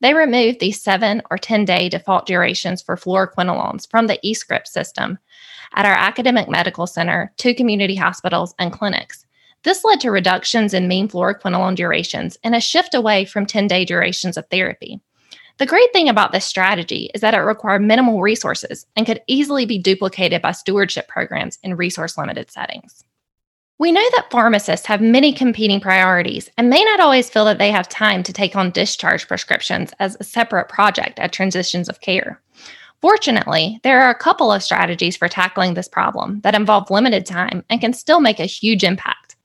They 0.00 0.12
removed 0.12 0.60
the 0.60 0.70
7 0.70 1.22
or 1.30 1.38
10 1.38 1.64
day 1.64 1.88
default 1.88 2.26
durations 2.26 2.82
for 2.82 2.94
fluoroquinolones 2.96 3.90
from 3.90 4.06
the 4.06 4.18
eScript 4.22 4.66
system 4.66 5.18
at 5.74 5.86
our 5.86 5.96
academic 5.96 6.46
medical 6.46 6.86
center, 6.86 7.32
two 7.38 7.54
community 7.54 7.94
hospitals, 7.94 8.54
and 8.58 8.70
clinics. 8.70 9.24
This 9.62 9.82
led 9.82 9.98
to 10.00 10.10
reductions 10.10 10.74
in 10.74 10.88
mean 10.88 11.08
fluoroquinolone 11.08 11.74
durations 11.74 12.36
and 12.44 12.54
a 12.54 12.60
shift 12.60 12.94
away 12.94 13.24
from 13.24 13.46
10 13.46 13.66
day 13.66 13.86
durations 13.86 14.36
of 14.36 14.46
therapy. 14.50 15.00
The 15.58 15.66
great 15.66 15.92
thing 15.92 16.08
about 16.08 16.30
this 16.30 16.46
strategy 16.46 17.10
is 17.14 17.20
that 17.20 17.34
it 17.34 17.38
required 17.38 17.82
minimal 17.82 18.22
resources 18.22 18.86
and 18.94 19.04
could 19.04 19.22
easily 19.26 19.66
be 19.66 19.76
duplicated 19.76 20.40
by 20.40 20.52
stewardship 20.52 21.08
programs 21.08 21.58
in 21.64 21.76
resource 21.76 22.16
limited 22.16 22.48
settings. 22.48 23.02
We 23.80 23.90
know 23.90 24.04
that 24.16 24.30
pharmacists 24.30 24.86
have 24.86 25.00
many 25.00 25.32
competing 25.32 25.80
priorities 25.80 26.48
and 26.56 26.70
may 26.70 26.84
not 26.84 27.00
always 27.00 27.28
feel 27.28 27.44
that 27.44 27.58
they 27.58 27.72
have 27.72 27.88
time 27.88 28.22
to 28.22 28.32
take 28.32 28.54
on 28.54 28.70
discharge 28.70 29.26
prescriptions 29.26 29.92
as 29.98 30.16
a 30.20 30.24
separate 30.24 30.68
project 30.68 31.18
at 31.18 31.32
transitions 31.32 31.88
of 31.88 32.00
care. 32.00 32.40
Fortunately, 33.00 33.80
there 33.82 34.00
are 34.00 34.10
a 34.10 34.18
couple 34.18 34.52
of 34.52 34.62
strategies 34.62 35.16
for 35.16 35.28
tackling 35.28 35.74
this 35.74 35.88
problem 35.88 36.40
that 36.42 36.54
involve 36.54 36.90
limited 36.90 37.26
time 37.26 37.64
and 37.68 37.80
can 37.80 37.92
still 37.92 38.20
make 38.20 38.38
a 38.38 38.46
huge 38.46 38.84
impact. 38.84 39.36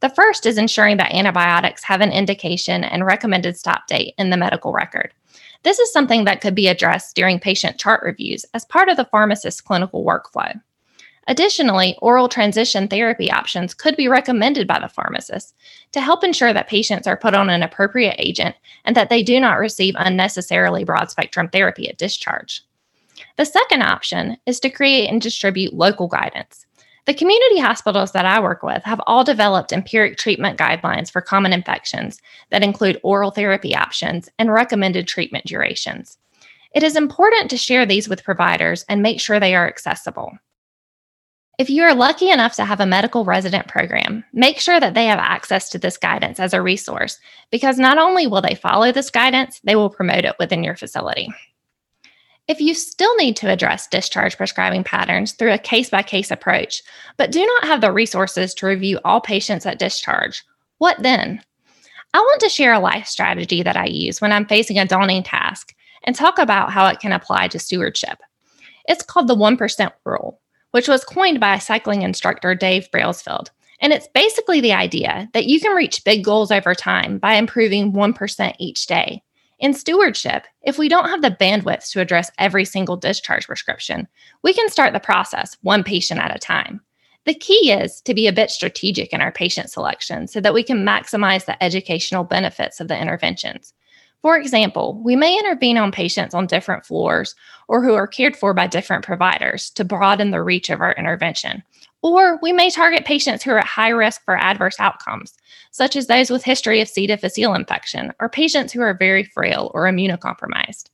The 0.00 0.10
first 0.10 0.44
is 0.44 0.58
ensuring 0.58 0.98
that 0.98 1.14
antibiotics 1.14 1.84
have 1.84 2.00
an 2.02 2.12
indication 2.12 2.84
and 2.84 3.06
recommended 3.06 3.56
stop 3.56 3.86
date 3.86 4.14
in 4.18 4.30
the 4.30 4.36
medical 4.36 4.72
record. 4.72 5.14
This 5.62 5.78
is 5.78 5.92
something 5.92 6.24
that 6.24 6.40
could 6.40 6.54
be 6.54 6.68
addressed 6.68 7.14
during 7.14 7.38
patient 7.38 7.78
chart 7.78 8.02
reviews 8.02 8.44
as 8.54 8.64
part 8.64 8.88
of 8.88 8.96
the 8.96 9.04
pharmacist's 9.04 9.60
clinical 9.60 10.04
workflow. 10.04 10.60
Additionally, 11.28 11.96
oral 12.02 12.28
transition 12.28 12.88
therapy 12.88 13.30
options 13.30 13.74
could 13.74 13.96
be 13.96 14.08
recommended 14.08 14.66
by 14.66 14.80
the 14.80 14.88
pharmacist 14.88 15.54
to 15.92 16.00
help 16.00 16.24
ensure 16.24 16.52
that 16.52 16.68
patients 16.68 17.06
are 17.06 17.16
put 17.16 17.34
on 17.34 17.48
an 17.48 17.62
appropriate 17.62 18.16
agent 18.18 18.56
and 18.84 18.96
that 18.96 19.08
they 19.08 19.22
do 19.22 19.38
not 19.38 19.58
receive 19.58 19.94
unnecessarily 19.98 20.82
broad 20.82 21.10
spectrum 21.10 21.48
therapy 21.48 21.88
at 21.88 21.96
discharge. 21.96 22.64
The 23.36 23.44
second 23.44 23.82
option 23.82 24.36
is 24.46 24.58
to 24.60 24.70
create 24.70 25.08
and 25.08 25.22
distribute 25.22 25.72
local 25.72 26.08
guidance. 26.08 26.66
The 27.04 27.14
community 27.14 27.58
hospitals 27.58 28.12
that 28.12 28.26
I 28.26 28.38
work 28.38 28.62
with 28.62 28.84
have 28.84 29.00
all 29.08 29.24
developed 29.24 29.72
empiric 29.72 30.18
treatment 30.18 30.56
guidelines 30.56 31.10
for 31.10 31.20
common 31.20 31.52
infections 31.52 32.20
that 32.50 32.62
include 32.62 33.00
oral 33.02 33.32
therapy 33.32 33.74
options 33.74 34.28
and 34.38 34.52
recommended 34.52 35.08
treatment 35.08 35.46
durations. 35.46 36.18
It 36.74 36.84
is 36.84 36.94
important 36.94 37.50
to 37.50 37.56
share 37.56 37.84
these 37.84 38.08
with 38.08 38.22
providers 38.22 38.84
and 38.88 39.02
make 39.02 39.20
sure 39.20 39.40
they 39.40 39.56
are 39.56 39.66
accessible. 39.66 40.32
If 41.58 41.68
you 41.68 41.82
are 41.82 41.94
lucky 41.94 42.30
enough 42.30 42.54
to 42.56 42.64
have 42.64 42.80
a 42.80 42.86
medical 42.86 43.24
resident 43.24 43.68
program, 43.68 44.24
make 44.32 44.58
sure 44.58 44.80
that 44.80 44.94
they 44.94 45.06
have 45.06 45.18
access 45.18 45.68
to 45.70 45.78
this 45.78 45.98
guidance 45.98 46.40
as 46.40 46.54
a 46.54 46.62
resource 46.62 47.18
because 47.50 47.78
not 47.78 47.98
only 47.98 48.26
will 48.26 48.40
they 48.40 48.54
follow 48.54 48.90
this 48.90 49.10
guidance, 49.10 49.60
they 49.64 49.76
will 49.76 49.90
promote 49.90 50.24
it 50.24 50.36
within 50.38 50.64
your 50.64 50.76
facility. 50.76 51.28
If 52.48 52.60
you 52.60 52.74
still 52.74 53.14
need 53.16 53.36
to 53.36 53.50
address 53.50 53.86
discharge 53.86 54.36
prescribing 54.36 54.82
patterns 54.82 55.32
through 55.32 55.52
a 55.52 55.58
case 55.58 55.90
by 55.90 56.02
case 56.02 56.30
approach, 56.30 56.82
but 57.16 57.30
do 57.30 57.44
not 57.44 57.64
have 57.64 57.80
the 57.80 57.92
resources 57.92 58.52
to 58.54 58.66
review 58.66 58.98
all 59.04 59.20
patients 59.20 59.64
at 59.64 59.78
discharge, 59.78 60.42
what 60.78 61.00
then? 61.02 61.40
I 62.14 62.18
want 62.18 62.40
to 62.40 62.48
share 62.48 62.72
a 62.72 62.80
life 62.80 63.06
strategy 63.06 63.62
that 63.62 63.76
I 63.76 63.86
use 63.86 64.20
when 64.20 64.32
I'm 64.32 64.46
facing 64.46 64.78
a 64.78 64.84
daunting 64.84 65.22
task 65.22 65.74
and 66.02 66.16
talk 66.16 66.38
about 66.38 66.72
how 66.72 66.86
it 66.86 66.98
can 66.98 67.12
apply 67.12 67.46
to 67.48 67.60
stewardship. 67.60 68.18
It's 68.88 69.04
called 69.04 69.28
the 69.28 69.36
1% 69.36 69.92
rule, 70.04 70.40
which 70.72 70.88
was 70.88 71.04
coined 71.04 71.38
by 71.38 71.58
cycling 71.58 72.02
instructor 72.02 72.56
Dave 72.56 72.90
Brailsford. 72.90 73.50
And 73.80 73.92
it's 73.92 74.08
basically 74.08 74.60
the 74.60 74.72
idea 74.72 75.28
that 75.32 75.46
you 75.46 75.60
can 75.60 75.74
reach 75.76 76.04
big 76.04 76.24
goals 76.24 76.50
over 76.50 76.74
time 76.74 77.18
by 77.18 77.34
improving 77.34 77.92
1% 77.92 78.54
each 78.58 78.86
day. 78.86 79.22
In 79.62 79.74
stewardship, 79.74 80.48
if 80.62 80.76
we 80.76 80.88
don't 80.88 81.08
have 81.08 81.22
the 81.22 81.30
bandwidth 81.30 81.88
to 81.92 82.00
address 82.00 82.32
every 82.36 82.64
single 82.64 82.96
discharge 82.96 83.46
prescription, 83.46 84.08
we 84.42 84.52
can 84.52 84.68
start 84.68 84.92
the 84.92 84.98
process 84.98 85.56
one 85.62 85.84
patient 85.84 86.18
at 86.18 86.34
a 86.34 86.38
time. 86.40 86.80
The 87.26 87.34
key 87.34 87.70
is 87.70 88.00
to 88.00 88.12
be 88.12 88.26
a 88.26 88.32
bit 88.32 88.50
strategic 88.50 89.12
in 89.12 89.20
our 89.20 89.30
patient 89.30 89.70
selection 89.70 90.26
so 90.26 90.40
that 90.40 90.52
we 90.52 90.64
can 90.64 90.84
maximize 90.84 91.44
the 91.44 91.62
educational 91.62 92.24
benefits 92.24 92.80
of 92.80 92.88
the 92.88 93.00
interventions. 93.00 93.72
For 94.20 94.36
example, 94.36 95.00
we 95.04 95.14
may 95.14 95.38
intervene 95.38 95.78
on 95.78 95.92
patients 95.92 96.34
on 96.34 96.48
different 96.48 96.84
floors 96.84 97.36
or 97.68 97.84
who 97.84 97.94
are 97.94 98.08
cared 98.08 98.36
for 98.36 98.52
by 98.54 98.66
different 98.66 99.04
providers 99.04 99.70
to 99.70 99.84
broaden 99.84 100.32
the 100.32 100.42
reach 100.42 100.70
of 100.70 100.80
our 100.80 100.92
intervention. 100.94 101.62
Or 102.02 102.38
we 102.42 102.52
may 102.52 102.68
target 102.68 103.04
patients 103.04 103.44
who 103.44 103.52
are 103.52 103.58
at 103.58 103.64
high 103.64 103.90
risk 103.90 104.24
for 104.24 104.36
adverse 104.36 104.78
outcomes, 104.80 105.34
such 105.70 105.94
as 105.96 106.08
those 106.08 106.30
with 106.30 106.42
history 106.44 106.80
of 106.80 106.88
C. 106.88 107.06
difficile 107.06 107.54
infection 107.54 108.12
or 108.20 108.28
patients 108.28 108.72
who 108.72 108.80
are 108.80 108.94
very 108.94 109.22
frail 109.22 109.70
or 109.72 109.84
immunocompromised. 109.84 110.90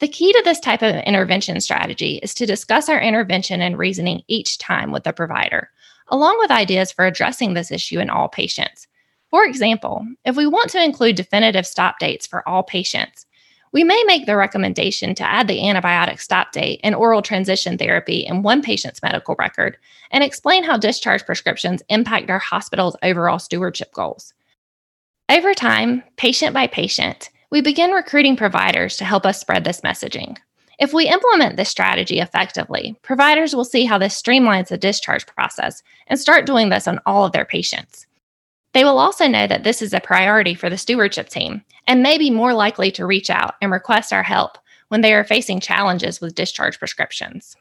The 0.00 0.08
key 0.08 0.32
to 0.32 0.42
this 0.44 0.60
type 0.60 0.82
of 0.82 0.94
intervention 0.94 1.60
strategy 1.60 2.20
is 2.22 2.32
to 2.34 2.46
discuss 2.46 2.88
our 2.88 3.00
intervention 3.00 3.60
and 3.60 3.76
reasoning 3.76 4.22
each 4.28 4.58
time 4.58 4.92
with 4.92 5.04
the 5.04 5.12
provider, 5.12 5.70
along 6.08 6.38
with 6.38 6.50
ideas 6.50 6.92
for 6.92 7.04
addressing 7.04 7.54
this 7.54 7.70
issue 7.70 7.98
in 7.98 8.08
all 8.08 8.28
patients. 8.28 8.86
For 9.30 9.44
example, 9.44 10.06
if 10.24 10.36
we 10.36 10.46
want 10.46 10.70
to 10.70 10.82
include 10.82 11.16
definitive 11.16 11.66
stop 11.66 11.98
dates 11.98 12.26
for 12.26 12.48
all 12.48 12.62
patients, 12.62 13.26
we 13.72 13.84
may 13.84 14.02
make 14.06 14.26
the 14.26 14.36
recommendation 14.36 15.14
to 15.14 15.22
add 15.22 15.48
the 15.48 15.58
antibiotic 15.58 16.20
stop 16.20 16.52
date 16.52 16.80
and 16.82 16.94
oral 16.94 17.22
transition 17.22 17.78
therapy 17.78 18.20
in 18.20 18.42
one 18.42 18.62
patient's 18.62 19.02
medical 19.02 19.36
record 19.38 19.76
and 20.10 20.24
explain 20.24 20.64
how 20.64 20.76
discharge 20.76 21.24
prescriptions 21.26 21.82
impact 21.88 22.30
our 22.30 22.38
hospital's 22.38 22.96
overall 23.02 23.38
stewardship 23.38 23.92
goals. 23.92 24.32
Over 25.28 25.52
time, 25.52 26.02
patient 26.16 26.54
by 26.54 26.66
patient, 26.66 27.30
we 27.50 27.60
begin 27.60 27.90
recruiting 27.90 28.36
providers 28.36 28.96
to 28.96 29.04
help 29.04 29.26
us 29.26 29.40
spread 29.40 29.64
this 29.64 29.82
messaging. 29.82 30.38
If 30.78 30.92
we 30.92 31.08
implement 31.08 31.56
this 31.56 31.68
strategy 31.68 32.20
effectively, 32.20 32.96
providers 33.02 33.54
will 33.54 33.64
see 33.64 33.84
how 33.84 33.98
this 33.98 34.20
streamlines 34.20 34.68
the 34.68 34.78
discharge 34.78 35.26
process 35.26 35.82
and 36.06 36.18
start 36.18 36.46
doing 36.46 36.68
this 36.68 36.86
on 36.86 37.00
all 37.04 37.24
of 37.24 37.32
their 37.32 37.44
patients. 37.44 38.06
They 38.74 38.84
will 38.84 38.98
also 38.98 39.26
know 39.26 39.46
that 39.46 39.64
this 39.64 39.80
is 39.80 39.94
a 39.94 40.00
priority 40.00 40.54
for 40.54 40.68
the 40.68 40.78
stewardship 40.78 41.28
team 41.28 41.64
and 41.86 42.02
may 42.02 42.18
be 42.18 42.30
more 42.30 42.52
likely 42.52 42.90
to 42.92 43.06
reach 43.06 43.30
out 43.30 43.54
and 43.62 43.72
request 43.72 44.12
our 44.12 44.22
help 44.22 44.58
when 44.88 45.00
they 45.00 45.14
are 45.14 45.24
facing 45.24 45.60
challenges 45.60 46.20
with 46.20 46.34
discharge 46.34 46.78
prescriptions. 46.78 47.56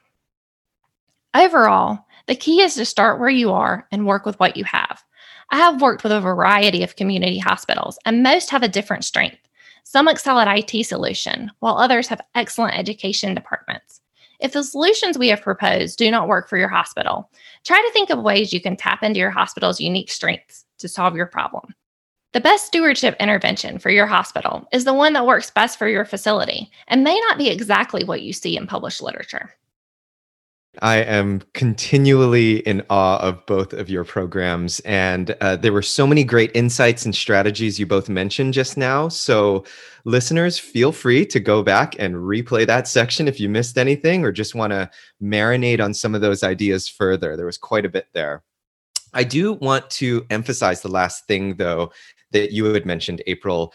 Overall, 1.34 2.00
the 2.28 2.36
key 2.36 2.62
is 2.62 2.76
to 2.76 2.86
start 2.86 3.20
where 3.20 3.30
you 3.30 3.52
are 3.52 3.88
and 3.91 4.06
work 4.06 4.26
with 4.26 4.39
what 4.39 4.58
you 4.58 4.65
have. 4.65 5.04
I 5.50 5.58
have 5.58 5.82
worked 5.82 6.04
with 6.04 6.12
a 6.12 6.20
variety 6.20 6.84
of 6.84 6.98
community 6.98 7.38
hospitals, 7.38 7.98
and 8.06 8.22
most 8.22 8.50
have 8.50 8.63
a 8.63 8.67
different 8.67 9.06
strength. 9.06 9.39
Some 9.84 10.10
excel 10.10 10.39
at 10.39 10.48
IT 10.48 10.86
solution, 10.86 11.52
while 11.60 11.78
others 11.78 12.10
have 12.10 12.20
excellent 12.36 12.78
education 12.78 13.34
departments. 13.34 14.02
If 14.39 14.54
the 14.54 14.63
solutions 14.63 15.17
we 15.17 15.30
have 15.30 15.41
proposed 15.41 15.97
do 15.97 16.12
not 16.12 16.28
work 16.28 16.47
for 16.47 16.58
your 16.58 16.69
hospital, 16.69 17.32
try 17.63 17.82
to 17.82 17.91
think 17.91 18.12
of 18.12 18.21
ways 18.21 18.54
you 18.54 18.62
can 18.62 18.78
tap 18.78 19.02
into 19.02 19.19
your 19.19 19.32
hospital's 19.32 19.82
unique 19.82 20.12
strengths 20.12 20.65
to 20.78 20.88
solve 20.88 21.15
your 21.15 21.26
problem. 21.26 21.73
The 22.34 22.41
best 22.41 22.67
stewardship 22.67 23.15
intervention 23.19 23.80
for 23.80 23.89
your 23.89 24.06
hospital 24.06 24.67
is 24.71 24.84
the 24.86 24.93
one 24.93 25.13
that 25.13 25.26
works 25.26 25.50
best 25.50 25.80
for 25.80 25.88
your 25.88 26.06
facility 26.06 26.69
and 26.88 27.04
may 27.04 27.19
not 27.21 27.39
be 27.39 27.50
exactly 27.50 28.04
what 28.04 28.21
you 28.21 28.32
see 28.32 28.56
in 28.56 28.67
published 28.67 29.02
literature. 29.02 29.56
I 30.81 30.97
am 30.97 31.41
continually 31.53 32.57
in 32.59 32.83
awe 32.89 33.17
of 33.19 33.45
both 33.45 33.73
of 33.73 33.89
your 33.89 34.03
programs. 34.03 34.79
And 34.81 35.31
uh, 35.41 35.55
there 35.55 35.73
were 35.73 35.81
so 35.81 36.05
many 36.05 36.23
great 36.23 36.51
insights 36.53 37.05
and 37.05 37.15
strategies 37.15 37.79
you 37.79 37.85
both 37.85 38.09
mentioned 38.09 38.53
just 38.53 38.77
now. 38.77 39.09
So, 39.09 39.65
listeners, 40.05 40.57
feel 40.59 40.91
free 40.91 41.25
to 41.27 41.39
go 41.39 41.63
back 41.63 41.95
and 41.99 42.15
replay 42.15 42.65
that 42.67 42.87
section 42.87 43.27
if 43.27 43.39
you 43.39 43.49
missed 43.49 43.77
anything 43.77 44.23
or 44.23 44.31
just 44.31 44.55
want 44.55 44.71
to 44.71 44.89
marinate 45.21 45.81
on 45.81 45.93
some 45.93 46.15
of 46.15 46.21
those 46.21 46.43
ideas 46.43 46.87
further. 46.87 47.35
There 47.35 47.45
was 47.45 47.57
quite 47.57 47.85
a 47.85 47.89
bit 47.89 48.07
there. 48.13 48.43
I 49.13 49.23
do 49.23 49.53
want 49.53 49.89
to 49.91 50.25
emphasize 50.29 50.81
the 50.81 50.89
last 50.89 51.25
thing, 51.27 51.55
though, 51.55 51.91
that 52.31 52.51
you 52.51 52.65
had 52.65 52.85
mentioned, 52.85 53.23
April. 53.25 53.73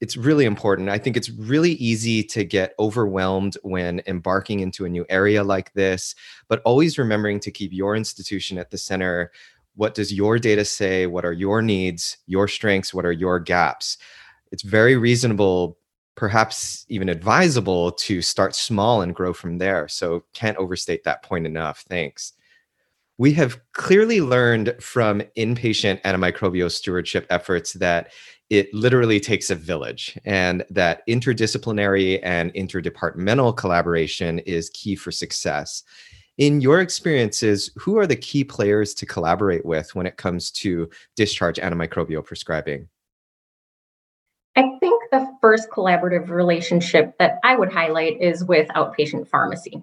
It's 0.00 0.16
really 0.16 0.44
important. 0.44 0.90
I 0.90 0.98
think 0.98 1.16
it's 1.16 1.30
really 1.30 1.72
easy 1.72 2.22
to 2.24 2.44
get 2.44 2.74
overwhelmed 2.78 3.56
when 3.62 4.02
embarking 4.06 4.60
into 4.60 4.84
a 4.84 4.90
new 4.90 5.06
area 5.08 5.42
like 5.42 5.72
this, 5.72 6.14
but 6.48 6.60
always 6.64 6.98
remembering 6.98 7.40
to 7.40 7.50
keep 7.50 7.72
your 7.72 7.96
institution 7.96 8.58
at 8.58 8.70
the 8.70 8.78
center. 8.78 9.32
What 9.74 9.94
does 9.94 10.12
your 10.12 10.38
data 10.38 10.64
say? 10.64 11.06
What 11.06 11.24
are 11.24 11.32
your 11.32 11.62
needs, 11.62 12.18
your 12.26 12.46
strengths? 12.46 12.92
What 12.92 13.06
are 13.06 13.12
your 13.12 13.40
gaps? 13.40 13.96
It's 14.52 14.62
very 14.62 14.96
reasonable, 14.96 15.78
perhaps 16.14 16.84
even 16.88 17.08
advisable 17.08 17.92
to 17.92 18.20
start 18.20 18.54
small 18.54 19.00
and 19.00 19.14
grow 19.14 19.32
from 19.32 19.58
there. 19.58 19.88
So, 19.88 20.24
can't 20.34 20.56
overstate 20.58 21.04
that 21.04 21.22
point 21.22 21.46
enough. 21.46 21.84
Thanks. 21.88 22.32
We 23.18 23.32
have 23.32 23.58
clearly 23.72 24.20
learned 24.20 24.76
from 24.80 25.22
inpatient 25.38 26.02
antimicrobial 26.02 26.70
stewardship 26.70 27.26
efforts 27.30 27.72
that 27.74 28.12
it 28.50 28.72
literally 28.72 29.18
takes 29.18 29.50
a 29.50 29.54
village 29.54 30.18
and 30.24 30.64
that 30.70 31.02
interdisciplinary 31.08 32.20
and 32.22 32.52
interdepartmental 32.54 33.56
collaboration 33.56 34.38
is 34.40 34.70
key 34.70 34.94
for 34.94 35.10
success. 35.10 35.82
In 36.38 36.60
your 36.60 36.80
experiences, 36.80 37.70
who 37.76 37.98
are 37.98 38.06
the 38.06 38.14
key 38.14 38.44
players 38.44 38.94
to 38.94 39.06
collaborate 39.06 39.64
with 39.64 39.94
when 39.94 40.06
it 40.06 40.16
comes 40.16 40.50
to 40.52 40.88
discharge 41.16 41.56
antimicrobial 41.56 42.24
prescribing? 42.24 42.88
I 44.54 44.62
think 44.80 45.02
the 45.10 45.26
first 45.40 45.68
collaborative 45.70 46.28
relationship 46.28 47.16
that 47.18 47.38
I 47.42 47.56
would 47.56 47.72
highlight 47.72 48.20
is 48.20 48.44
with 48.44 48.68
outpatient 48.68 49.28
pharmacy. 49.28 49.82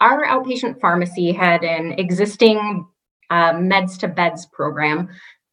Our 0.00 0.26
outpatient 0.26 0.80
pharmacy 0.80 1.32
had 1.32 1.64
an 1.64 1.92
existing 1.92 2.86
uh, 3.30 3.52
meds 3.52 3.98
to 3.98 4.08
beds 4.08 4.46
program 4.46 5.08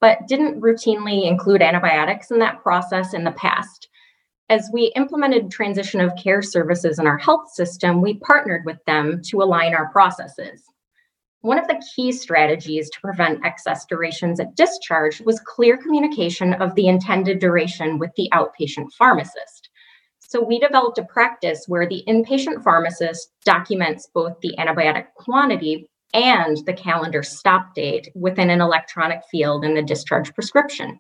but 0.06 0.28
didn't 0.28 0.62
routinely 0.62 1.26
include 1.26 1.64
antibiotics 1.64 2.30
in 2.30 2.38
that 2.38 2.62
process 2.62 3.16
in 3.16 3.24
the 3.24 3.32
past. 3.32 3.90
As 4.50 4.70
we 4.72 4.94
implemented 4.96 5.50
transition 5.50 6.00
of 6.00 6.16
care 6.16 6.44
services 6.44 7.00
in 7.00 7.08
our 7.08 7.18
health 7.18 7.50
system, 7.50 8.04
we 8.04 8.20
partnered 8.20 8.66
with 8.68 8.78
them 8.86 9.20
to 9.30 9.42
align 9.42 9.74
our 9.74 9.90
processes. 9.90 10.62
One 11.42 11.58
of 11.58 11.68
the 11.68 11.84
key 11.96 12.12
strategies 12.12 12.88
to 12.92 13.02
prevent 13.02 13.44
excess 13.44 13.84
durations 13.88 14.40
at 14.40 14.56
discharge 14.56 15.22
was 15.22 15.40
clear 15.40 15.76
communication 15.76 16.54
of 16.54 16.76
the 16.76 16.88
intended 16.88 17.40
duration 17.40 17.98
with 17.98 18.12
the 18.16 18.30
outpatient 18.32 18.94
pharmacist. 18.94 19.70
So 20.20 20.40
we 20.40 20.60
developed 20.60 21.00
a 21.00 21.06
practice 21.06 21.66
where 21.68 21.90
the 21.90 22.04
inpatient 22.08 22.64
pharmacist 22.64 23.32
documents 23.44 24.08
both 24.14 24.40
the 24.42 24.54
antibiotic 24.60 25.08
quantity 25.16 25.90
and 26.14 26.58
the 26.66 26.74
calendar 26.74 27.24
stop 27.24 27.74
date 27.76 28.10
within 28.16 28.50
an 28.50 28.62
electronic 28.62 29.22
field 29.30 29.66
in 29.66 29.76
the 29.76 29.82
discharge 29.82 30.34
prescription. 30.34 31.00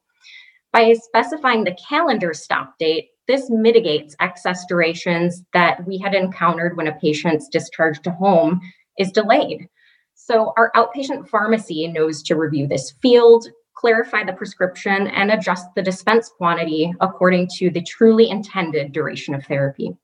By 0.73 0.93
specifying 0.93 1.63
the 1.63 1.77
calendar 1.87 2.33
stop 2.33 2.77
date, 2.77 3.09
this 3.27 3.49
mitigates 3.49 4.15
excess 4.19 4.65
durations 4.67 5.43
that 5.53 5.85
we 5.87 5.97
had 5.97 6.13
encountered 6.13 6.77
when 6.77 6.87
a 6.87 6.99
patient's 6.99 7.47
discharge 7.47 8.01
to 8.01 8.11
home 8.11 8.59
is 8.99 9.11
delayed. 9.11 9.67
So, 10.15 10.53
our 10.57 10.71
outpatient 10.75 11.27
pharmacy 11.27 11.87
knows 11.87 12.21
to 12.23 12.35
review 12.35 12.67
this 12.67 12.91
field, 13.01 13.47
clarify 13.75 14.23
the 14.23 14.33
prescription, 14.33 15.07
and 15.07 15.31
adjust 15.31 15.67
the 15.75 15.81
dispense 15.81 16.29
quantity 16.29 16.93
according 17.01 17.49
to 17.57 17.69
the 17.69 17.81
truly 17.81 18.29
intended 18.29 18.91
duration 18.91 19.33
of 19.35 19.45
therapy. 19.45 19.95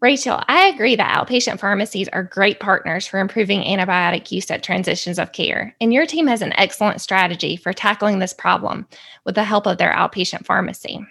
Rachel, 0.00 0.42
I 0.48 0.68
agree 0.68 0.96
that 0.96 1.14
outpatient 1.14 1.60
pharmacies 1.60 2.08
are 2.08 2.22
great 2.22 2.58
partners 2.58 3.06
for 3.06 3.20
improving 3.20 3.60
antibiotic 3.60 4.32
use 4.32 4.50
at 4.50 4.62
transitions 4.62 5.18
of 5.18 5.32
care, 5.32 5.76
and 5.78 5.92
your 5.92 6.06
team 6.06 6.26
has 6.26 6.40
an 6.40 6.54
excellent 6.58 7.02
strategy 7.02 7.54
for 7.54 7.74
tackling 7.74 8.18
this 8.18 8.32
problem 8.32 8.86
with 9.26 9.34
the 9.34 9.44
help 9.44 9.66
of 9.66 9.76
their 9.76 9.92
outpatient 9.92 10.46
pharmacy. 10.46 11.04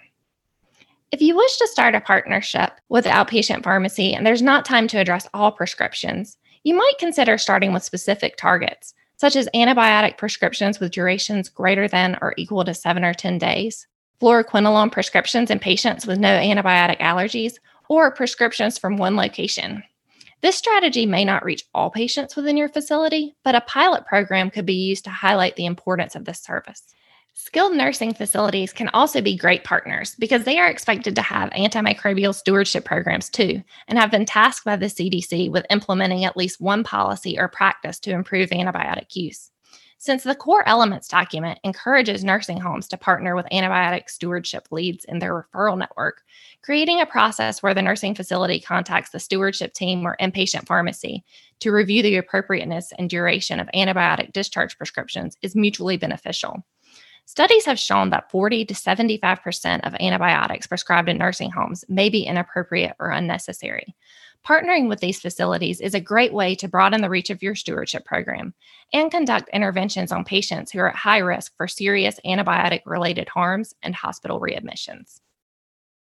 If 1.12 1.22
you 1.22 1.36
wish 1.36 1.56
to 1.58 1.68
start 1.68 1.94
a 1.94 2.00
partnership 2.00 2.72
with 2.88 3.04
the 3.04 3.10
outpatient 3.10 3.62
pharmacy 3.62 4.12
and 4.12 4.26
there's 4.26 4.42
not 4.42 4.64
time 4.64 4.88
to 4.88 4.98
address 4.98 5.28
all 5.34 5.52
prescriptions, 5.52 6.36
you 6.64 6.74
might 6.74 6.98
consider 6.98 7.38
starting 7.38 7.72
with 7.72 7.84
specific 7.84 8.36
targets, 8.36 8.94
such 9.18 9.36
as 9.36 9.48
antibiotic 9.54 10.18
prescriptions 10.18 10.80
with 10.80 10.90
durations 10.90 11.48
greater 11.48 11.86
than 11.86 12.18
or 12.20 12.34
equal 12.36 12.64
to 12.64 12.74
7 12.74 13.04
or 13.04 13.14
10 13.14 13.38
days, 13.38 13.86
fluoroquinolone 14.20 14.90
prescriptions 14.90 15.48
in 15.48 15.60
patients 15.60 16.06
with 16.08 16.18
no 16.18 16.28
antibiotic 16.28 16.98
allergies, 16.98 17.54
or 17.90 18.12
prescriptions 18.12 18.78
from 18.78 18.96
one 18.96 19.16
location. 19.16 19.82
This 20.42 20.56
strategy 20.56 21.04
may 21.04 21.24
not 21.24 21.44
reach 21.44 21.64
all 21.74 21.90
patients 21.90 22.36
within 22.36 22.56
your 22.56 22.68
facility, 22.68 23.34
but 23.44 23.56
a 23.56 23.60
pilot 23.62 24.06
program 24.06 24.48
could 24.48 24.64
be 24.64 24.74
used 24.74 25.04
to 25.04 25.10
highlight 25.10 25.56
the 25.56 25.66
importance 25.66 26.14
of 26.14 26.24
this 26.24 26.40
service. 26.40 26.84
Skilled 27.34 27.74
nursing 27.74 28.14
facilities 28.14 28.72
can 28.72 28.88
also 28.90 29.20
be 29.20 29.36
great 29.36 29.64
partners 29.64 30.14
because 30.18 30.44
they 30.44 30.58
are 30.58 30.68
expected 30.68 31.16
to 31.16 31.22
have 31.22 31.50
antimicrobial 31.50 32.34
stewardship 32.34 32.84
programs 32.84 33.28
too, 33.28 33.60
and 33.88 33.98
have 33.98 34.10
been 34.10 34.24
tasked 34.24 34.64
by 34.64 34.76
the 34.76 34.86
CDC 34.86 35.50
with 35.50 35.66
implementing 35.68 36.24
at 36.24 36.36
least 36.36 36.60
one 36.60 36.84
policy 36.84 37.38
or 37.38 37.48
practice 37.48 37.98
to 38.00 38.12
improve 38.12 38.50
antibiotic 38.50 39.16
use. 39.16 39.50
Since 40.02 40.24
the 40.24 40.34
core 40.34 40.66
elements 40.66 41.08
document 41.08 41.58
encourages 41.62 42.24
nursing 42.24 42.58
homes 42.58 42.88
to 42.88 42.96
partner 42.96 43.36
with 43.36 43.44
antibiotic 43.52 44.08
stewardship 44.08 44.68
leads 44.70 45.04
in 45.04 45.18
their 45.18 45.34
referral 45.34 45.76
network, 45.76 46.22
creating 46.62 47.02
a 47.02 47.06
process 47.06 47.62
where 47.62 47.74
the 47.74 47.82
nursing 47.82 48.14
facility 48.14 48.60
contacts 48.60 49.10
the 49.10 49.20
stewardship 49.20 49.74
team 49.74 50.06
or 50.06 50.16
inpatient 50.18 50.66
pharmacy 50.66 51.22
to 51.58 51.70
review 51.70 52.02
the 52.02 52.16
appropriateness 52.16 52.94
and 52.98 53.10
duration 53.10 53.60
of 53.60 53.68
antibiotic 53.74 54.32
discharge 54.32 54.78
prescriptions 54.78 55.36
is 55.42 55.54
mutually 55.54 55.98
beneficial. 55.98 56.64
Studies 57.26 57.66
have 57.66 57.78
shown 57.78 58.08
that 58.08 58.30
40 58.30 58.64
to 58.64 58.74
75% 58.74 59.86
of 59.86 59.94
antibiotics 60.00 60.66
prescribed 60.66 61.10
in 61.10 61.18
nursing 61.18 61.50
homes 61.50 61.84
may 61.90 62.08
be 62.08 62.22
inappropriate 62.22 62.96
or 62.98 63.10
unnecessary. 63.10 63.94
Partnering 64.46 64.88
with 64.88 65.00
these 65.00 65.20
facilities 65.20 65.80
is 65.80 65.94
a 65.94 66.00
great 66.00 66.32
way 66.32 66.54
to 66.56 66.68
broaden 66.68 67.02
the 67.02 67.10
reach 67.10 67.30
of 67.30 67.42
your 67.42 67.54
stewardship 67.54 68.04
program 68.04 68.54
and 68.92 69.10
conduct 69.10 69.50
interventions 69.52 70.12
on 70.12 70.24
patients 70.24 70.72
who 70.72 70.78
are 70.80 70.88
at 70.88 70.96
high 70.96 71.18
risk 71.18 71.54
for 71.56 71.68
serious 71.68 72.18
antibiotic 72.24 72.80
related 72.86 73.28
harms 73.28 73.74
and 73.82 73.94
hospital 73.94 74.40
readmissions. 74.40 75.20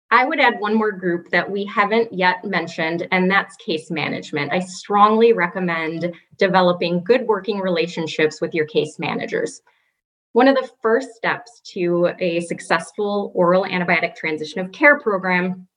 I 0.09 0.25
would 0.25 0.39
add 0.39 0.59
one 0.59 0.75
more 0.75 0.91
group 0.91 1.31
that 1.31 1.49
we 1.49 1.65
haven't 1.65 2.13
yet 2.13 2.45
mentioned, 2.45 3.07
and 3.11 3.29
that's 3.29 3.55
case 3.57 3.89
management. 3.89 4.53
I 4.53 4.59
strongly 4.59 5.33
recommend 5.33 6.13
developing 6.37 7.03
good 7.03 7.23
working 7.23 7.59
relationships 7.59 8.39
with 8.39 8.53
your 8.53 8.65
case 8.67 8.99
managers. 8.99 9.61
One 10.33 10.47
of 10.47 10.55
the 10.55 10.69
first 10.81 11.15
steps 11.15 11.61
to 11.73 12.11
a 12.19 12.41
successful 12.41 13.31
oral 13.35 13.65
antibiotic 13.65 14.15
transition 14.15 14.59
of 14.59 14.71
care 14.71 14.99
program 14.99 15.67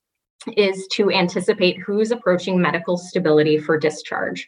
is 0.57 0.87
to 0.92 1.11
anticipate 1.11 1.79
who's 1.79 2.11
approaching 2.11 2.61
medical 2.61 2.96
stability 2.96 3.59
for 3.59 3.79
discharge. 3.79 4.46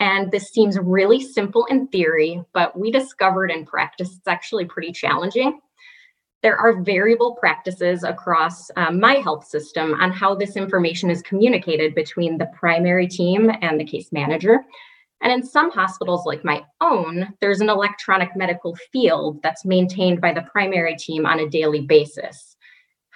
And 0.00 0.30
this 0.30 0.50
seems 0.50 0.78
really 0.78 1.20
simple 1.20 1.64
in 1.66 1.88
theory, 1.88 2.42
but 2.52 2.78
we 2.78 2.90
discovered 2.90 3.50
in 3.50 3.66
practice 3.66 4.14
it's 4.16 4.28
actually 4.28 4.64
pretty 4.66 4.92
challenging. 4.92 5.60
There 6.42 6.56
are 6.56 6.82
variable 6.82 7.34
practices 7.34 8.04
across 8.04 8.70
um, 8.76 9.00
my 9.00 9.14
health 9.14 9.44
system 9.44 9.94
on 9.94 10.12
how 10.12 10.36
this 10.36 10.56
information 10.56 11.10
is 11.10 11.20
communicated 11.22 11.96
between 11.96 12.38
the 12.38 12.48
primary 12.56 13.08
team 13.08 13.50
and 13.60 13.80
the 13.80 13.84
case 13.84 14.12
manager. 14.12 14.60
And 15.20 15.32
in 15.32 15.42
some 15.42 15.72
hospitals, 15.72 16.26
like 16.26 16.44
my 16.44 16.64
own, 16.80 17.34
there's 17.40 17.60
an 17.60 17.68
electronic 17.68 18.36
medical 18.36 18.76
field 18.92 19.42
that's 19.42 19.64
maintained 19.64 20.20
by 20.20 20.32
the 20.32 20.42
primary 20.42 20.94
team 20.94 21.26
on 21.26 21.40
a 21.40 21.48
daily 21.48 21.80
basis. 21.80 22.56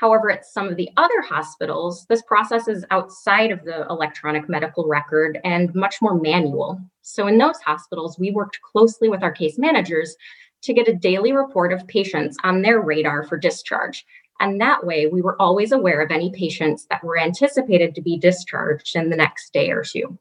However, 0.03 0.33
at 0.33 0.45
some 0.45 0.67
of 0.67 0.77
the 0.77 0.91
other 0.97 1.21
hospitals, 1.21 2.07
this 2.09 2.23
process 2.23 2.67
is 2.67 2.85
outside 2.91 3.53
of 3.53 3.65
the 3.65 3.87
electronic 3.88 4.49
medical 4.49 4.88
record 4.88 5.38
and 5.45 5.73
much 5.77 6.03
more 6.03 6.21
manual. 6.21 6.81
So, 7.03 7.29
in 7.29 7.38
those 7.38 7.61
hospitals, 7.61 8.19
we 8.19 8.33
worked 8.33 8.59
closely 8.62 9.09
with 9.09 9.23
our 9.23 9.31
case 9.31 9.59
managers 9.59 10.17
to 10.62 10.75
get 10.75 10.88
a 10.88 10.93
daily 10.93 11.31
report 11.31 11.73
of 11.73 11.87
patients 11.87 12.37
on 12.43 12.62
their 12.62 12.81
radar 12.81 13.23
for 13.23 13.38
discharge. 13.38 14.05
And 14.41 14.61
that 14.61 14.85
way, 14.85 15.07
we 15.07 15.23
were 15.23 15.41
always 15.41 15.71
aware 15.71 16.01
of 16.01 16.11
any 16.11 16.33
patients 16.33 16.85
that 16.91 17.05
were 17.05 17.17
anticipated 17.17 17.95
to 17.95 18.03
be 18.03 18.19
discharged 18.19 18.97
in 18.97 19.09
the 19.09 19.17
next 19.17 19.53
day 19.53 19.71
or 19.71 19.85
two. 19.85 20.19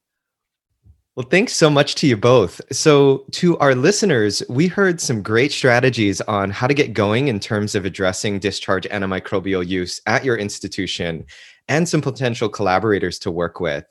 Well, 1.17 1.27
thanks 1.29 1.53
so 1.53 1.69
much 1.69 1.95
to 1.95 2.07
you 2.07 2.15
both. 2.15 2.61
So, 2.71 3.25
to 3.31 3.57
our 3.57 3.75
listeners, 3.75 4.41
we 4.47 4.67
heard 4.67 5.01
some 5.01 5.21
great 5.21 5.51
strategies 5.51 6.21
on 6.21 6.51
how 6.51 6.67
to 6.67 6.73
get 6.73 6.93
going 6.93 7.27
in 7.27 7.37
terms 7.37 7.75
of 7.75 7.83
addressing 7.83 8.39
discharge 8.39 8.87
antimicrobial 8.87 9.67
use 9.67 9.99
at 10.07 10.23
your 10.23 10.37
institution 10.37 11.25
and 11.67 11.87
some 11.89 12.01
potential 12.01 12.47
collaborators 12.47 13.19
to 13.19 13.31
work 13.31 13.59
with. 13.59 13.83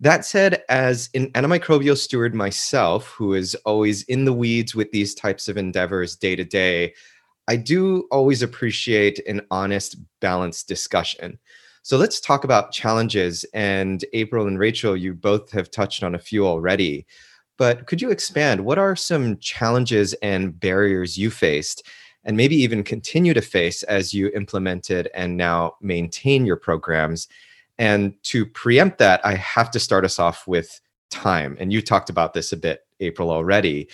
That 0.00 0.26
said, 0.26 0.62
as 0.68 1.08
an 1.14 1.32
antimicrobial 1.32 1.96
steward 1.96 2.34
myself, 2.34 3.06
who 3.06 3.32
is 3.32 3.54
always 3.64 4.02
in 4.02 4.26
the 4.26 4.32
weeds 4.34 4.74
with 4.74 4.90
these 4.92 5.14
types 5.14 5.48
of 5.48 5.56
endeavors 5.56 6.14
day 6.14 6.36
to 6.36 6.44
day, 6.44 6.92
I 7.48 7.56
do 7.56 8.06
always 8.10 8.42
appreciate 8.42 9.18
an 9.26 9.40
honest, 9.50 9.96
balanced 10.20 10.68
discussion. 10.68 11.38
So 11.82 11.96
let's 11.96 12.20
talk 12.20 12.44
about 12.44 12.72
challenges. 12.72 13.44
And 13.54 14.04
April 14.12 14.46
and 14.46 14.58
Rachel, 14.58 14.96
you 14.96 15.14
both 15.14 15.50
have 15.52 15.70
touched 15.70 16.02
on 16.02 16.14
a 16.14 16.18
few 16.18 16.46
already. 16.46 17.06
But 17.56 17.86
could 17.86 18.00
you 18.00 18.10
expand? 18.10 18.64
What 18.64 18.78
are 18.78 18.96
some 18.96 19.38
challenges 19.38 20.14
and 20.22 20.58
barriers 20.58 21.18
you 21.18 21.30
faced? 21.30 21.82
and 22.24 22.36
maybe 22.36 22.56
even 22.56 22.82
continue 22.82 23.34
to 23.34 23.40
face 23.40 23.82
as 23.84 24.12
you 24.12 24.30
implemented 24.34 25.08
and 25.14 25.36
now 25.36 25.74
maintain 25.80 26.44
your 26.44 26.56
programs. 26.56 27.28
And 27.78 28.14
to 28.24 28.44
preempt 28.44 28.98
that, 28.98 29.24
I 29.24 29.34
have 29.36 29.70
to 29.70 29.80
start 29.80 30.04
us 30.04 30.18
off 30.18 30.46
with 30.46 30.80
time. 31.08 31.56
And 31.58 31.72
you 31.72 31.80
talked 31.80 32.10
about 32.10 32.34
this 32.34 32.52
a 32.52 32.56
bit, 32.56 32.86
April, 33.00 33.30
already. 33.30 33.88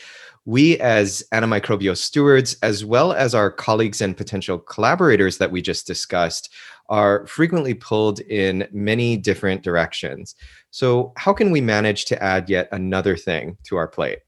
We, 0.46 0.78
as 0.78 1.24
antimicrobial 1.32 1.96
stewards, 1.96 2.56
as 2.62 2.84
well 2.84 3.12
as 3.12 3.34
our 3.34 3.50
colleagues 3.50 4.00
and 4.00 4.16
potential 4.16 4.58
collaborators 4.58 5.38
that 5.38 5.50
we 5.50 5.60
just 5.60 5.86
discussed, 5.86 6.54
are 6.88 7.26
frequently 7.26 7.74
pulled 7.74 8.20
in 8.20 8.68
many 8.72 9.16
different 9.16 9.62
directions. 9.62 10.36
So, 10.70 11.12
how 11.16 11.32
can 11.32 11.50
we 11.50 11.60
manage 11.60 12.04
to 12.06 12.22
add 12.22 12.48
yet 12.48 12.68
another 12.70 13.16
thing 13.16 13.58
to 13.64 13.76
our 13.76 13.88
plate? 13.88 14.20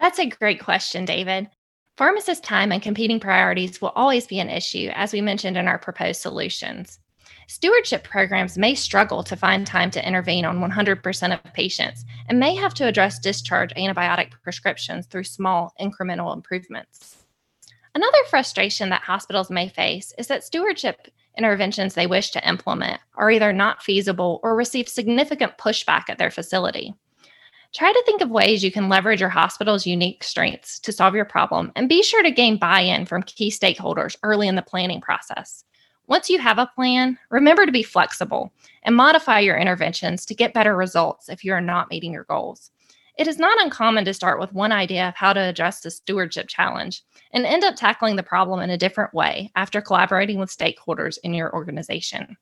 That's 0.00 0.20
a 0.20 0.26
great 0.26 0.60
question, 0.60 1.04
David. 1.04 1.48
Pharmacist 1.96 2.44
time 2.44 2.72
and 2.72 2.82
competing 2.82 3.18
priorities 3.18 3.80
will 3.80 3.92
always 3.96 4.26
be 4.26 4.38
an 4.38 4.50
issue, 4.50 4.90
as 4.94 5.12
we 5.12 5.20
mentioned 5.22 5.56
in 5.56 5.66
our 5.66 5.78
proposed 5.78 6.20
solutions. 6.20 6.98
Stewardship 7.48 8.02
programs 8.02 8.58
may 8.58 8.74
struggle 8.74 9.22
to 9.22 9.36
find 9.36 9.66
time 9.66 9.90
to 9.92 10.06
intervene 10.06 10.44
on 10.44 10.58
100% 10.58 11.32
of 11.32 11.52
patients 11.52 12.04
and 12.28 12.40
may 12.40 12.56
have 12.56 12.74
to 12.74 12.86
address 12.86 13.20
discharge 13.20 13.72
antibiotic 13.74 14.32
prescriptions 14.42 15.06
through 15.06 15.22
small 15.22 15.72
incremental 15.80 16.34
improvements. 16.34 17.24
Another 17.94 18.18
frustration 18.28 18.88
that 18.90 19.02
hospitals 19.02 19.48
may 19.48 19.68
face 19.68 20.12
is 20.18 20.26
that 20.26 20.42
stewardship 20.42 21.08
interventions 21.38 21.94
they 21.94 22.06
wish 22.06 22.30
to 22.30 22.48
implement 22.48 23.00
are 23.14 23.30
either 23.30 23.52
not 23.52 23.82
feasible 23.82 24.40
or 24.42 24.56
receive 24.56 24.88
significant 24.88 25.56
pushback 25.56 26.04
at 26.08 26.18
their 26.18 26.32
facility. 26.32 26.94
Try 27.74 27.92
to 27.92 28.02
think 28.04 28.22
of 28.22 28.30
ways 28.30 28.64
you 28.64 28.72
can 28.72 28.88
leverage 28.88 29.20
your 29.20 29.30
hospital's 29.30 29.86
unique 29.86 30.24
strengths 30.24 30.80
to 30.80 30.92
solve 30.92 31.14
your 31.14 31.24
problem 31.24 31.70
and 31.76 31.88
be 31.88 32.02
sure 32.02 32.22
to 32.22 32.30
gain 32.30 32.58
buy 32.58 32.80
in 32.80 33.06
from 33.06 33.22
key 33.22 33.50
stakeholders 33.50 34.16
early 34.22 34.48
in 34.48 34.56
the 34.56 34.62
planning 34.62 35.00
process. 35.00 35.62
Once 36.08 36.30
you 36.30 36.38
have 36.38 36.58
a 36.58 36.70
plan, 36.74 37.18
remember 37.30 37.66
to 37.66 37.72
be 37.72 37.82
flexible 37.82 38.52
and 38.84 38.94
modify 38.94 39.40
your 39.40 39.56
interventions 39.56 40.24
to 40.24 40.34
get 40.34 40.54
better 40.54 40.76
results 40.76 41.28
if 41.28 41.44
you 41.44 41.52
are 41.52 41.60
not 41.60 41.90
meeting 41.90 42.12
your 42.12 42.24
goals. 42.24 42.70
It 43.18 43.26
is 43.26 43.38
not 43.38 43.60
uncommon 43.60 44.04
to 44.04 44.14
start 44.14 44.38
with 44.38 44.52
one 44.52 44.72
idea 44.72 45.08
of 45.08 45.16
how 45.16 45.32
to 45.32 45.40
address 45.40 45.80
the 45.80 45.90
stewardship 45.90 46.48
challenge 46.48 47.02
and 47.32 47.46
end 47.46 47.64
up 47.64 47.74
tackling 47.74 48.16
the 48.16 48.22
problem 48.22 48.60
in 48.60 48.70
a 48.70 48.78
different 48.78 49.14
way 49.14 49.50
after 49.56 49.80
collaborating 49.80 50.38
with 50.38 50.56
stakeholders 50.56 51.18
in 51.24 51.34
your 51.34 51.52
organization. 51.54 52.36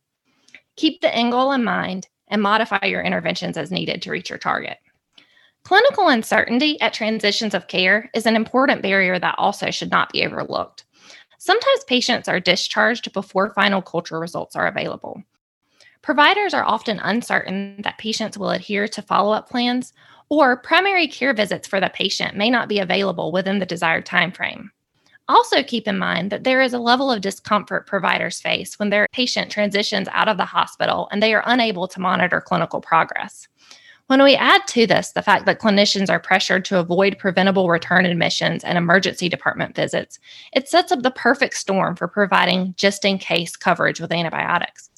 Keep 0.77 1.00
the 1.00 1.14
end 1.14 1.33
goal 1.33 1.53
in 1.53 1.62
mind 1.62 2.09
and 2.29 2.42
modify 2.42 2.85
your 2.85 3.03
interventions 3.03 3.57
as 3.57 3.70
needed 3.70 4.03
to 4.03 4.11
reach 4.11 4.29
your 4.29 4.38
target. 4.38 4.79
Clinical 5.62 6.09
uncertainty 6.09 6.79
at 6.81 6.92
transitions 6.92 7.55
of 7.55 7.68
care 7.68 8.11
is 8.12 8.27
an 8.27 8.37
important 8.37 8.83
barrier 8.83 9.18
that 9.18 9.37
also 9.38 9.70
should 9.70 9.90
not 9.90 10.12
be 10.12 10.27
overlooked. 10.27 10.85
Sometimes 11.44 11.85
patients 11.85 12.26
are 12.26 12.40
discharged 12.40 13.12
before 13.12 13.52
final 13.52 13.83
culture 13.83 14.18
results 14.18 14.57
are 14.57 14.66
available. 14.66 15.22
Providers 16.00 16.54
are 16.54 16.64
often 16.64 16.98
uncertain 17.00 17.83
that 17.85 17.98
patients 17.98 18.38
will 18.38 18.48
adhere 18.48 18.88
to 18.88 19.02
follow 19.02 19.35
up 19.35 19.50
plans, 19.50 19.92
or 20.30 20.57
primary 20.57 21.07
care 21.07 21.35
visits 21.35 21.68
for 21.68 21.80
the 21.80 21.90
patient 21.90 22.35
may 22.35 22.48
not 22.48 22.66
be 22.66 22.78
available 22.78 23.30
within 23.30 23.59
the 23.59 23.66
desired 23.66 24.07
timeframe. 24.07 24.70
Also, 25.28 25.62
keep 25.62 25.87
in 25.87 25.98
mind 25.98 26.33
that 26.33 26.44
there 26.44 26.62
is 26.62 26.72
a 26.72 26.78
level 26.78 27.12
of 27.12 27.20
discomfort 27.20 27.87
providers 27.87 28.40
face 28.40 28.78
when 28.78 28.88
their 28.88 29.07
patient 29.12 29.52
transitions 29.52 30.09
out 30.12 30.28
of 30.28 30.38
the 30.38 30.46
hospital 30.46 31.11
and 31.12 31.22
they 31.22 31.35
are 31.35 31.44
unable 31.44 31.87
to 31.87 32.00
monitor 32.00 32.40
clinical 32.40 32.80
progress. 32.80 33.48
When 34.06 34.22
we 34.22 34.34
add 34.34 34.66
to 34.68 34.86
this 34.86 35.12
the 35.12 35.22
fact 35.22 35.46
that 35.46 35.60
clinicians 35.60 36.10
are 36.10 36.20
pressured 36.20 36.64
to 36.66 36.78
avoid 36.78 37.18
preventable 37.18 37.70
return 37.70 38.04
admissions 38.04 38.62
and 38.62 38.76
emergency 38.76 39.30
department 39.30 39.74
visits, 39.74 40.18
it 40.52 40.68
sets 40.68 40.92
up 40.92 41.02
the 41.02 41.10
perfect 41.10 41.54
storm 41.54 41.96
for 41.96 42.06
providing 42.06 42.74
just 42.76 43.04
in 43.06 43.16
case 43.18 43.56
coverage 43.56 44.00
with 44.00 44.12
antibiotics. 44.12 44.90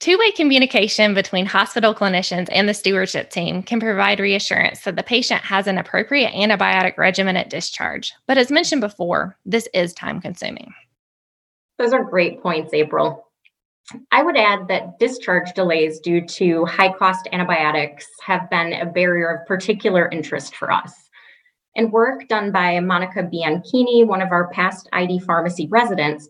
Two 0.00 0.18
way 0.18 0.32
communication 0.32 1.14
between 1.14 1.46
hospital 1.46 1.94
clinicians 1.94 2.48
and 2.50 2.68
the 2.68 2.74
stewardship 2.74 3.30
team 3.30 3.62
can 3.62 3.80
provide 3.80 4.20
reassurance 4.20 4.80
that 4.80 4.96
the 4.96 5.02
patient 5.02 5.42
has 5.42 5.66
an 5.66 5.78
appropriate 5.78 6.32
antibiotic 6.32 6.98
regimen 6.98 7.36
at 7.36 7.50
discharge. 7.50 8.12
But 8.26 8.38
as 8.38 8.50
mentioned 8.50 8.80
before, 8.82 9.36
this 9.46 9.68
is 9.72 9.94
time 9.94 10.20
consuming. 10.20 10.72
Those 11.78 11.94
are 11.94 12.04
great 12.04 12.42
points, 12.42 12.74
April. 12.74 13.29
I 14.12 14.22
would 14.22 14.36
add 14.36 14.68
that 14.68 14.98
discharge 14.98 15.52
delays 15.54 16.00
due 16.00 16.24
to 16.24 16.64
high 16.64 16.92
cost 16.92 17.28
antibiotics 17.32 18.06
have 18.24 18.48
been 18.50 18.72
a 18.72 18.86
barrier 18.86 19.28
of 19.34 19.46
particular 19.46 20.08
interest 20.10 20.54
for 20.56 20.70
us. 20.70 20.92
In 21.74 21.90
work 21.90 22.26
done 22.28 22.52
by 22.52 22.78
Monica 22.80 23.22
Bianchini, 23.22 24.06
one 24.06 24.22
of 24.22 24.32
our 24.32 24.48
past 24.48 24.88
ID 24.92 25.20
pharmacy 25.20 25.68
residents, 25.70 26.28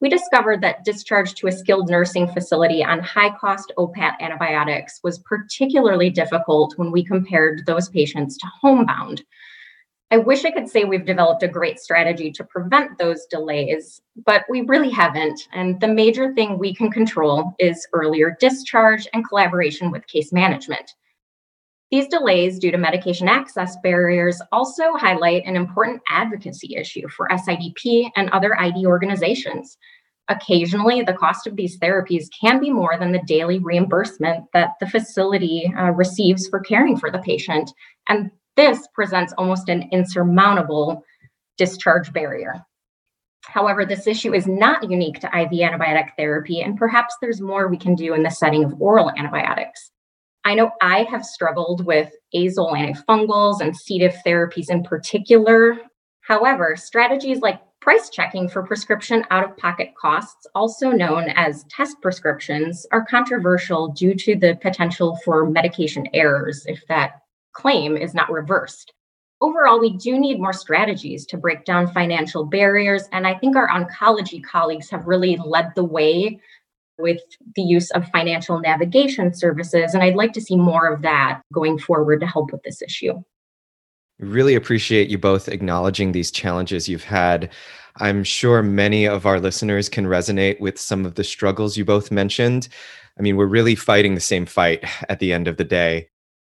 we 0.00 0.08
discovered 0.08 0.60
that 0.62 0.84
discharge 0.84 1.34
to 1.34 1.46
a 1.46 1.52
skilled 1.52 1.88
nursing 1.88 2.28
facility 2.28 2.84
on 2.84 3.00
high 3.00 3.30
cost 3.36 3.72
OPAT 3.78 4.14
antibiotics 4.20 4.98
was 5.04 5.20
particularly 5.20 6.10
difficult 6.10 6.76
when 6.76 6.90
we 6.90 7.04
compared 7.04 7.64
those 7.66 7.88
patients 7.88 8.36
to 8.38 8.46
homebound, 8.60 9.22
I 10.12 10.18
wish 10.18 10.44
I 10.44 10.50
could 10.50 10.68
say 10.68 10.84
we've 10.84 11.06
developed 11.06 11.42
a 11.42 11.48
great 11.48 11.80
strategy 11.80 12.30
to 12.32 12.44
prevent 12.44 12.98
those 12.98 13.24
delays, 13.30 14.02
but 14.26 14.44
we 14.50 14.60
really 14.60 14.90
haven't. 14.90 15.48
And 15.54 15.80
the 15.80 15.88
major 15.88 16.34
thing 16.34 16.58
we 16.58 16.74
can 16.74 16.90
control 16.90 17.54
is 17.58 17.88
earlier 17.94 18.36
discharge 18.38 19.08
and 19.14 19.26
collaboration 19.26 19.90
with 19.90 20.06
case 20.06 20.30
management. 20.30 20.92
These 21.90 22.08
delays 22.08 22.58
due 22.58 22.70
to 22.70 22.76
medication 22.76 23.26
access 23.26 23.78
barriers 23.82 24.42
also 24.52 24.92
highlight 24.96 25.46
an 25.46 25.56
important 25.56 26.02
advocacy 26.10 26.76
issue 26.76 27.08
for 27.08 27.28
SIDP 27.28 28.10
and 28.14 28.28
other 28.30 28.60
ID 28.60 28.84
organizations. 28.84 29.78
Occasionally, 30.28 31.00
the 31.00 31.14
cost 31.14 31.46
of 31.46 31.56
these 31.56 31.78
therapies 31.78 32.26
can 32.38 32.60
be 32.60 32.70
more 32.70 32.98
than 32.98 33.12
the 33.12 33.22
daily 33.26 33.60
reimbursement 33.60 34.44
that 34.52 34.72
the 34.78 34.86
facility 34.86 35.72
uh, 35.74 35.90
receives 35.92 36.48
for 36.48 36.60
caring 36.60 36.98
for 36.98 37.10
the 37.10 37.18
patient. 37.20 37.72
And 38.10 38.30
this 38.56 38.86
presents 38.94 39.32
almost 39.38 39.68
an 39.68 39.88
insurmountable 39.92 41.04
discharge 41.58 42.12
barrier. 42.12 42.64
However, 43.44 43.84
this 43.84 44.06
issue 44.06 44.34
is 44.34 44.46
not 44.46 44.88
unique 44.88 45.20
to 45.20 45.26
IV 45.26 45.50
antibiotic 45.50 46.10
therapy, 46.16 46.60
and 46.60 46.76
perhaps 46.76 47.16
there's 47.20 47.40
more 47.40 47.68
we 47.68 47.76
can 47.76 47.94
do 47.94 48.14
in 48.14 48.22
the 48.22 48.30
setting 48.30 48.64
of 48.64 48.80
oral 48.80 49.10
antibiotics. 49.16 49.90
I 50.44 50.54
know 50.54 50.70
I 50.80 51.04
have 51.04 51.24
struggled 51.24 51.84
with 51.86 52.12
azole 52.34 52.74
antifungals 52.74 53.60
and 53.60 53.76
C. 53.76 53.98
diff 53.98 54.16
therapies 54.26 54.70
in 54.70 54.82
particular. 54.82 55.78
However, 56.20 56.76
strategies 56.76 57.40
like 57.40 57.60
price 57.80 58.10
checking 58.10 58.48
for 58.48 58.62
prescription 58.62 59.24
out 59.30 59.44
of 59.44 59.56
pocket 59.56 59.92
costs, 60.00 60.46
also 60.54 60.90
known 60.90 61.28
as 61.30 61.64
test 61.64 61.96
prescriptions, 62.00 62.86
are 62.92 63.04
controversial 63.04 63.88
due 63.88 64.14
to 64.14 64.36
the 64.36 64.56
potential 64.62 65.18
for 65.24 65.48
medication 65.48 66.06
errors 66.14 66.64
if 66.66 66.84
that 66.88 67.22
claim 67.52 67.96
is 67.96 68.14
not 68.14 68.30
reversed. 68.30 68.92
Overall, 69.40 69.80
we 69.80 69.96
do 69.96 70.18
need 70.18 70.38
more 70.40 70.52
strategies 70.52 71.26
to 71.26 71.36
break 71.36 71.64
down 71.64 71.92
financial 71.92 72.44
barriers. 72.44 73.08
And 73.10 73.26
I 73.26 73.34
think 73.34 73.56
our 73.56 73.68
oncology 73.68 74.42
colleagues 74.42 74.88
have 74.90 75.06
really 75.06 75.36
led 75.44 75.74
the 75.74 75.84
way 75.84 76.40
with 76.98 77.20
the 77.56 77.62
use 77.62 77.90
of 77.90 78.08
financial 78.10 78.60
navigation 78.60 79.34
services. 79.34 79.94
And 79.94 80.02
I'd 80.02 80.14
like 80.14 80.32
to 80.34 80.40
see 80.40 80.56
more 80.56 80.86
of 80.86 81.02
that 81.02 81.42
going 81.52 81.78
forward 81.78 82.20
to 82.20 82.26
help 82.26 82.52
with 82.52 82.62
this 82.62 82.82
issue. 82.82 83.20
Really 84.20 84.54
appreciate 84.54 85.08
you 85.08 85.18
both 85.18 85.48
acknowledging 85.48 86.12
these 86.12 86.30
challenges 86.30 86.88
you've 86.88 87.02
had. 87.02 87.50
I'm 87.96 88.22
sure 88.22 88.62
many 88.62 89.06
of 89.06 89.26
our 89.26 89.40
listeners 89.40 89.88
can 89.88 90.06
resonate 90.06 90.60
with 90.60 90.78
some 90.78 91.04
of 91.04 91.16
the 91.16 91.24
struggles 91.24 91.76
you 91.76 91.84
both 91.84 92.12
mentioned. 92.12 92.68
I 93.18 93.22
mean, 93.22 93.36
we're 93.36 93.46
really 93.46 93.74
fighting 93.74 94.14
the 94.14 94.20
same 94.20 94.46
fight 94.46 94.84
at 95.08 95.18
the 95.18 95.32
end 95.32 95.48
of 95.48 95.56
the 95.56 95.64
day. 95.64 96.08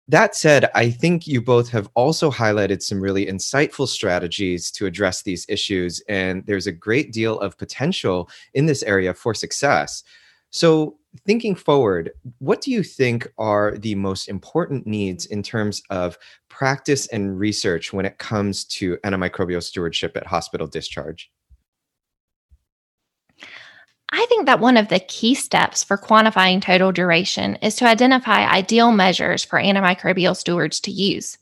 That 0.08 0.34
said, 0.34 0.70
I 0.74 0.90
think 0.90 1.26
you 1.26 1.42
both 1.42 1.68
have 1.68 1.90
also 1.94 2.30
highlighted 2.30 2.80
some 2.82 2.98
really 3.00 3.26
insightful 3.26 3.86
strategies 3.86 4.70
to 4.72 4.86
address 4.86 5.22
these 5.22 5.44
issues, 5.50 6.00
and 6.08 6.44
there's 6.46 6.66
a 6.66 6.72
great 6.72 7.12
deal 7.12 7.38
of 7.40 7.58
potential 7.58 8.30
in 8.54 8.64
this 8.64 8.82
area 8.82 9.12
for 9.12 9.34
success. 9.34 10.02
So, 10.50 10.96
thinking 11.26 11.54
forward, 11.54 12.12
what 12.38 12.62
do 12.62 12.70
you 12.70 12.82
think 12.82 13.28
are 13.36 13.76
the 13.76 13.94
most 13.96 14.28
important 14.28 14.86
needs 14.86 15.26
in 15.26 15.42
terms 15.42 15.82
of 15.90 16.16
practice 16.48 17.06
and 17.08 17.38
research 17.38 17.92
when 17.92 18.06
it 18.06 18.16
comes 18.18 18.64
to 18.64 18.96
antimicrobial 19.04 19.62
stewardship 19.62 20.16
at 20.16 20.26
hospital 20.26 20.66
discharge? 20.66 21.30
I 24.10 24.24
think 24.26 24.46
that 24.46 24.60
one 24.60 24.76
of 24.76 24.88
the 24.88 25.00
key 25.00 25.34
steps 25.34 25.84
for 25.84 25.98
quantifying 25.98 26.62
total 26.62 26.92
duration 26.92 27.56
is 27.56 27.76
to 27.76 27.86
identify 27.86 28.46
ideal 28.46 28.90
measures 28.90 29.44
for 29.44 29.60
antimicrobial 29.60 30.36
stewards 30.36 30.80
to 30.80 30.90
use. 30.90 31.36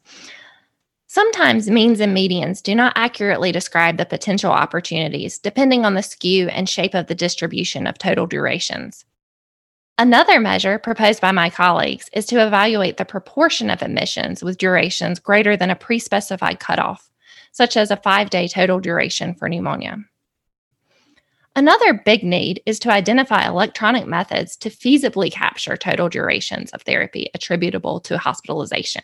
Sometimes 1.06 1.70
means 1.70 2.00
and 2.00 2.14
medians 2.14 2.62
do 2.62 2.74
not 2.74 2.92
accurately 2.96 3.52
describe 3.52 3.96
the 3.96 4.04
potential 4.04 4.50
opportunities 4.50 5.38
depending 5.38 5.84
on 5.84 5.94
the 5.94 6.02
skew 6.02 6.48
and 6.48 6.68
shape 6.68 6.94
of 6.94 7.06
the 7.06 7.14
distribution 7.14 7.86
of 7.86 7.96
total 7.96 8.26
durations. 8.26 9.04
Another 9.98 10.40
measure 10.40 10.78
proposed 10.78 11.22
by 11.22 11.32
my 11.32 11.48
colleagues 11.48 12.10
is 12.12 12.26
to 12.26 12.44
evaluate 12.44 12.98
the 12.98 13.04
proportion 13.04 13.70
of 13.70 13.80
admissions 13.80 14.44
with 14.44 14.58
durations 14.58 15.20
greater 15.20 15.56
than 15.56 15.70
a 15.70 15.76
pre 15.76 15.98
specified 15.98 16.60
cutoff, 16.60 17.08
such 17.52 17.78
as 17.78 17.90
a 17.90 17.96
five 17.96 18.28
day 18.28 18.46
total 18.46 18.78
duration 18.78 19.34
for 19.34 19.48
pneumonia. 19.48 19.96
Another 21.56 21.94
big 21.94 22.22
need 22.22 22.62
is 22.66 22.78
to 22.80 22.92
identify 22.92 23.46
electronic 23.46 24.06
methods 24.06 24.58
to 24.58 24.68
feasibly 24.68 25.32
capture 25.32 25.74
total 25.74 26.10
durations 26.10 26.70
of 26.72 26.82
therapy 26.82 27.30
attributable 27.32 27.98
to 28.00 28.18
hospitalization. 28.18 29.02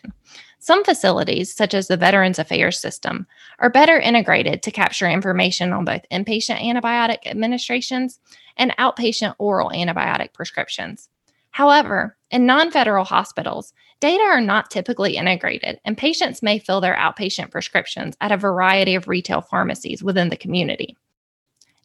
Some 0.59 0.83
facilities, 0.83 1.51
such 1.51 1.73
as 1.73 1.87
the 1.87 1.97
Veterans 1.97 2.37
Affairs 2.37 2.79
System, 2.79 3.25
are 3.57 3.71
better 3.71 3.99
integrated 3.99 4.61
to 4.61 4.71
capture 4.71 5.09
information 5.09 5.73
on 5.73 5.83
both 5.83 6.05
inpatient 6.11 6.61
antibiotic 6.61 7.25
administrations 7.25 8.19
and 8.55 8.77
outpatient 8.77 9.33
oral 9.39 9.71
antibiotic 9.71 10.33
prescriptions. 10.33 11.09
However, 11.49 12.15
in 12.29 12.45
non 12.45 12.69
federal 12.69 13.03
hospitals, 13.03 13.73
data 13.99 14.21
are 14.21 14.41
not 14.41 14.69
typically 14.69 15.17
integrated, 15.17 15.79
and 15.85 15.97
patients 15.97 16.43
may 16.43 16.59
fill 16.59 16.81
their 16.81 16.95
outpatient 16.97 17.49
prescriptions 17.49 18.15
at 18.21 18.31
a 18.31 18.37
variety 18.37 18.93
of 18.93 19.07
retail 19.07 19.41
pharmacies 19.41 20.03
within 20.03 20.29
the 20.29 20.37
community. 20.37 20.95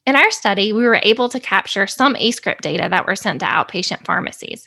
In 0.08 0.16
our 0.16 0.30
study, 0.30 0.72
we 0.72 0.84
were 0.84 1.00
able 1.02 1.28
to 1.28 1.38
capture 1.38 1.86
some 1.86 2.14
eScript 2.14 2.62
data 2.62 2.88
that 2.88 3.06
were 3.06 3.14
sent 3.14 3.40
to 3.40 3.46
outpatient 3.46 4.06
pharmacies. 4.06 4.66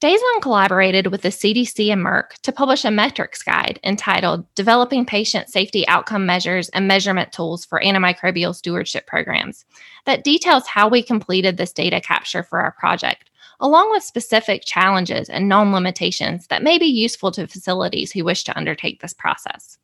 DASON 0.00 0.40
collaborated 0.40 1.08
with 1.08 1.22
the 1.22 1.30
CDC 1.30 1.92
and 1.92 2.00
Merck 2.00 2.34
to 2.42 2.52
publish 2.52 2.84
a 2.84 2.90
metrics 2.92 3.42
guide 3.42 3.80
entitled 3.82 4.46
Developing 4.54 5.04
Patient 5.04 5.48
Safety 5.48 5.84
Outcome 5.88 6.26
Measures 6.26 6.68
and 6.68 6.86
Measurement 6.86 7.32
Tools 7.32 7.64
for 7.64 7.80
Antimicrobial 7.80 8.54
Stewardship 8.54 9.08
Programs 9.08 9.64
that 10.06 10.22
details 10.22 10.68
how 10.68 10.86
we 10.86 11.02
completed 11.02 11.56
this 11.56 11.72
data 11.72 12.00
capture 12.00 12.44
for 12.44 12.60
our 12.60 12.70
project, 12.70 13.30
along 13.58 13.90
with 13.90 14.04
specific 14.04 14.62
challenges 14.64 15.28
and 15.28 15.48
known 15.48 15.72
limitations 15.72 16.46
that 16.46 16.62
may 16.62 16.78
be 16.78 16.86
useful 16.86 17.32
to 17.32 17.48
facilities 17.48 18.12
who 18.12 18.24
wish 18.24 18.44
to 18.44 18.56
undertake 18.56 19.02
this 19.02 19.12
process. 19.12 19.76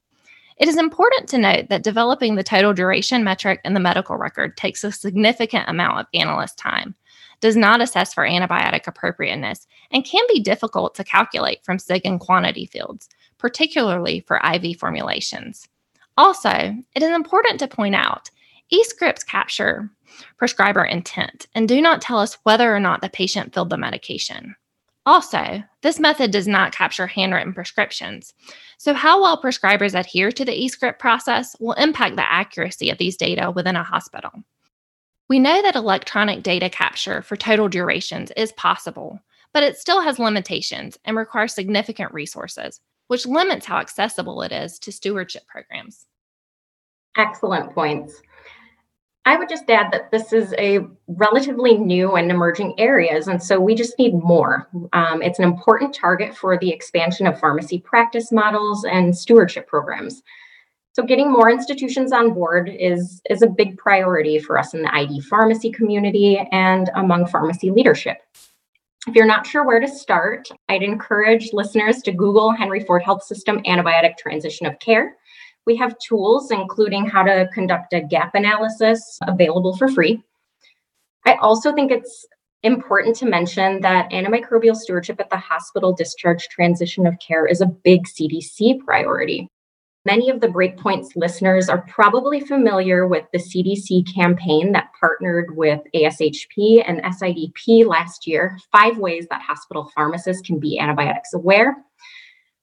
It 0.56 0.68
is 0.68 0.76
important 0.76 1.28
to 1.30 1.38
note 1.38 1.68
that 1.68 1.82
developing 1.82 2.36
the 2.36 2.44
total 2.44 2.72
duration 2.72 3.24
metric 3.24 3.60
in 3.64 3.74
the 3.74 3.80
medical 3.80 4.16
record 4.16 4.56
takes 4.56 4.84
a 4.84 4.92
significant 4.92 5.68
amount 5.68 5.98
of 5.98 6.06
analyst 6.14 6.58
time, 6.58 6.94
does 7.40 7.56
not 7.56 7.80
assess 7.80 8.14
for 8.14 8.26
antibiotic 8.26 8.86
appropriateness, 8.86 9.66
and 9.90 10.04
can 10.04 10.24
be 10.28 10.40
difficult 10.40 10.94
to 10.94 11.04
calculate 11.04 11.64
from 11.64 11.78
SIG 11.78 12.02
and 12.04 12.20
quantity 12.20 12.66
fields, 12.66 13.08
particularly 13.38 14.20
for 14.20 14.40
IV 14.44 14.78
formulations. 14.78 15.68
Also, 16.16 16.74
it 16.94 17.02
is 17.02 17.10
important 17.10 17.58
to 17.58 17.68
point 17.68 17.96
out 17.96 18.30
e-scripts 18.70 19.24
capture 19.24 19.90
prescriber 20.38 20.84
intent 20.84 21.48
and 21.54 21.68
do 21.68 21.82
not 21.82 22.00
tell 22.00 22.18
us 22.18 22.38
whether 22.44 22.74
or 22.74 22.78
not 22.78 23.00
the 23.00 23.08
patient 23.08 23.52
filled 23.52 23.70
the 23.70 23.76
medication. 23.76 24.54
Also, 25.06 25.62
this 25.82 26.00
method 26.00 26.30
does 26.30 26.48
not 26.48 26.72
capture 26.72 27.06
handwritten 27.06 27.52
prescriptions. 27.52 28.32
So, 28.84 28.92
how 28.92 29.22
well 29.22 29.40
prescribers 29.40 29.98
adhere 29.98 30.30
to 30.30 30.44
the 30.44 30.52
eScript 30.52 30.98
process 30.98 31.56
will 31.58 31.72
impact 31.72 32.16
the 32.16 32.30
accuracy 32.30 32.90
of 32.90 32.98
these 32.98 33.16
data 33.16 33.50
within 33.50 33.76
a 33.76 33.82
hospital. 33.82 34.30
We 35.26 35.38
know 35.38 35.62
that 35.62 35.74
electronic 35.74 36.42
data 36.42 36.68
capture 36.68 37.22
for 37.22 37.34
total 37.34 37.70
durations 37.70 38.30
is 38.36 38.52
possible, 38.52 39.20
but 39.54 39.62
it 39.62 39.78
still 39.78 40.02
has 40.02 40.18
limitations 40.18 40.98
and 41.06 41.16
requires 41.16 41.54
significant 41.54 42.12
resources, 42.12 42.82
which 43.06 43.24
limits 43.24 43.64
how 43.64 43.78
accessible 43.78 44.42
it 44.42 44.52
is 44.52 44.78
to 44.80 44.92
stewardship 44.92 45.46
programs. 45.46 46.04
Excellent 47.16 47.72
points. 47.74 48.20
I 49.26 49.36
would 49.36 49.48
just 49.48 49.70
add 49.70 49.90
that 49.92 50.10
this 50.10 50.32
is 50.32 50.54
a 50.58 50.80
relatively 51.06 51.78
new 51.78 52.16
and 52.16 52.30
emerging 52.30 52.78
areas, 52.78 53.26
and 53.26 53.42
so 53.42 53.58
we 53.58 53.74
just 53.74 53.98
need 53.98 54.12
more. 54.12 54.68
Um, 54.92 55.22
it's 55.22 55.38
an 55.38 55.46
important 55.46 55.94
target 55.94 56.36
for 56.36 56.58
the 56.58 56.70
expansion 56.70 57.26
of 57.26 57.40
pharmacy 57.40 57.78
practice 57.78 58.30
models 58.30 58.84
and 58.84 59.16
stewardship 59.16 59.66
programs. 59.66 60.22
So 60.92 61.02
getting 61.02 61.32
more 61.32 61.50
institutions 61.50 62.12
on 62.12 62.34
board 62.34 62.68
is, 62.68 63.22
is 63.30 63.42
a 63.42 63.48
big 63.48 63.78
priority 63.78 64.38
for 64.38 64.58
us 64.58 64.74
in 64.74 64.82
the 64.82 64.94
ID 64.94 65.20
pharmacy 65.20 65.72
community 65.72 66.46
and 66.52 66.90
among 66.94 67.26
pharmacy 67.26 67.70
leadership. 67.70 68.18
If 69.06 69.14
you're 69.14 69.26
not 69.26 69.46
sure 69.46 69.66
where 69.66 69.80
to 69.80 69.88
start, 69.88 70.48
I'd 70.68 70.82
encourage 70.82 71.52
listeners 71.52 71.98
to 72.02 72.12
Google 72.12 72.52
Henry 72.52 72.80
Ford 72.84 73.02
Health 73.02 73.22
System 73.22 73.62
antibiotic 73.64 74.16
transition 74.18 74.66
of 74.66 74.78
care 74.78 75.16
we 75.66 75.76
have 75.76 75.96
tools, 75.98 76.50
including 76.50 77.06
how 77.06 77.22
to 77.22 77.48
conduct 77.52 77.92
a 77.92 78.00
gap 78.00 78.34
analysis 78.34 79.18
available 79.26 79.76
for 79.76 79.88
free. 79.88 80.22
I 81.26 81.34
also 81.34 81.72
think 81.72 81.90
it's 81.90 82.26
important 82.62 83.16
to 83.16 83.26
mention 83.26 83.80
that 83.82 84.10
antimicrobial 84.10 84.74
stewardship 84.76 85.20
at 85.20 85.30
the 85.30 85.36
hospital 85.36 85.92
discharge 85.92 86.48
transition 86.48 87.06
of 87.06 87.18
care 87.18 87.46
is 87.46 87.60
a 87.60 87.66
big 87.66 88.06
CDC 88.06 88.80
priority. 88.80 89.48
Many 90.06 90.28
of 90.28 90.42
the 90.42 90.48
Breakpoints 90.48 91.16
listeners 91.16 91.70
are 91.70 91.86
probably 91.88 92.40
familiar 92.40 93.06
with 93.06 93.24
the 93.32 93.38
CDC 93.38 94.14
campaign 94.14 94.72
that 94.72 94.90
partnered 95.00 95.56
with 95.56 95.80
ASHP 95.94 96.84
and 96.86 97.02
SIDP 97.02 97.86
last 97.86 98.26
year 98.26 98.58
Five 98.70 98.98
Ways 98.98 99.26
That 99.30 99.40
Hospital 99.40 99.90
Pharmacists 99.94 100.46
Can 100.46 100.58
Be 100.58 100.78
Antibiotics 100.78 101.32
Aware. 101.32 101.76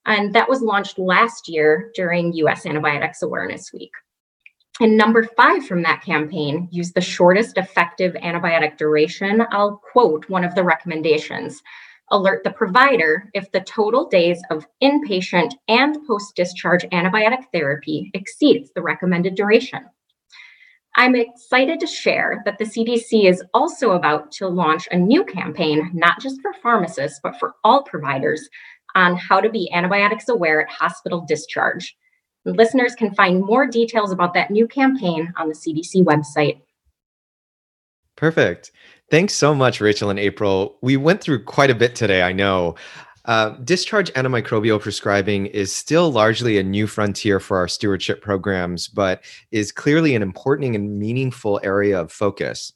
And 0.06 0.34
that 0.34 0.50
was 0.50 0.62
launched 0.62 0.98
last 0.98 1.48
year 1.48 1.92
during 1.96 2.34
US 2.34 2.66
Antibiotics 2.66 3.22
Awareness 3.22 3.72
Week. 3.74 3.92
And 4.80 4.98
number 4.98 5.24
five 5.24 5.66
from 5.68 5.84
that 5.84 6.02
campaign 6.02 6.68
used 6.72 6.96
the 6.96 7.02
shortest 7.02 7.58
effective 7.58 8.14
antibiotic 8.14 8.78
duration. 8.78 9.46
I'll 9.52 9.82
quote 9.92 10.28
one 10.30 10.44
of 10.44 10.56
the 10.56 10.64
recommendations 10.64 11.62
alert 12.12 12.44
the 12.44 12.52
provider 12.52 13.30
if 13.34 13.52
the 13.52 13.62
total 13.62 14.08
days 14.08 14.42
of 14.50 14.68
inpatient 14.84 15.54
and 15.68 15.98
post 16.06 16.36
discharge 16.36 16.84
antibiotic 16.92 17.46
therapy 17.54 18.12
exceeds 18.14 18.72
the 18.74 18.82
recommended 18.82 19.36
duration. 19.36 19.86
I'm 20.96 21.16
excited 21.16 21.80
to 21.80 21.88
share 21.88 22.42
that 22.44 22.58
the 22.58 22.66
CDC 22.66 23.24
is 23.30 23.42
also 23.54 23.92
about 23.92 24.30
to 24.34 24.48
launch 24.48 24.90
a 24.92 24.98
new 24.98 25.24
campaign, 25.24 25.90
not 25.94 26.20
just 26.20 26.42
for 26.42 26.54
pharmacists, 26.62 27.20
but 27.24 27.40
for 27.40 27.54
all 27.64 27.84
providers 27.84 28.50
on 28.96 29.16
how 29.16 29.40
to 29.40 29.50
be 29.50 29.72
antibiotics 29.72 30.30
aware 30.30 30.62
at 30.62 30.70
hospital 30.70 31.26
discharge. 31.28 31.96
Listeners 32.46 32.96
can 32.96 33.14
find 33.14 33.44
more 33.44 33.68
details 33.68 34.12
about 34.12 34.34
that 34.34 34.50
new 34.50 34.68
campaign 34.68 35.32
on 35.38 35.48
the 35.48 35.56
CDC 35.56 36.04
website. 36.04 36.62
Perfect. 38.16 38.72
Thanks 39.10 39.34
so 39.34 39.54
much, 39.54 39.82
Rachel 39.82 40.10
and 40.10 40.20
April. 40.20 40.78
We 40.82 40.98
went 40.98 41.22
through 41.22 41.44
quite 41.44 41.70
a 41.70 41.76
bit 41.76 41.96
today, 41.96 42.22
I 42.22 42.32
know. 42.32 42.76
Uh, 43.26 43.50
discharge 43.64 44.12
antimicrobial 44.14 44.82
prescribing 44.82 45.46
is 45.48 45.76
still 45.76 46.12
largely 46.12 46.58
a 46.58 46.64
new 46.64 46.88
frontier 46.88 47.40
for 47.40 47.58
our 47.58 47.68
stewardship 47.68 48.22
programs, 48.22 48.88
but 48.88 49.24
is 49.52 49.72
clearly 49.72 50.16
an 50.16 50.24
important 50.24 50.76
and 50.76 50.98
meaningful 50.98 51.60
area 51.64 52.00
of 52.00 52.12
focus 52.12 52.74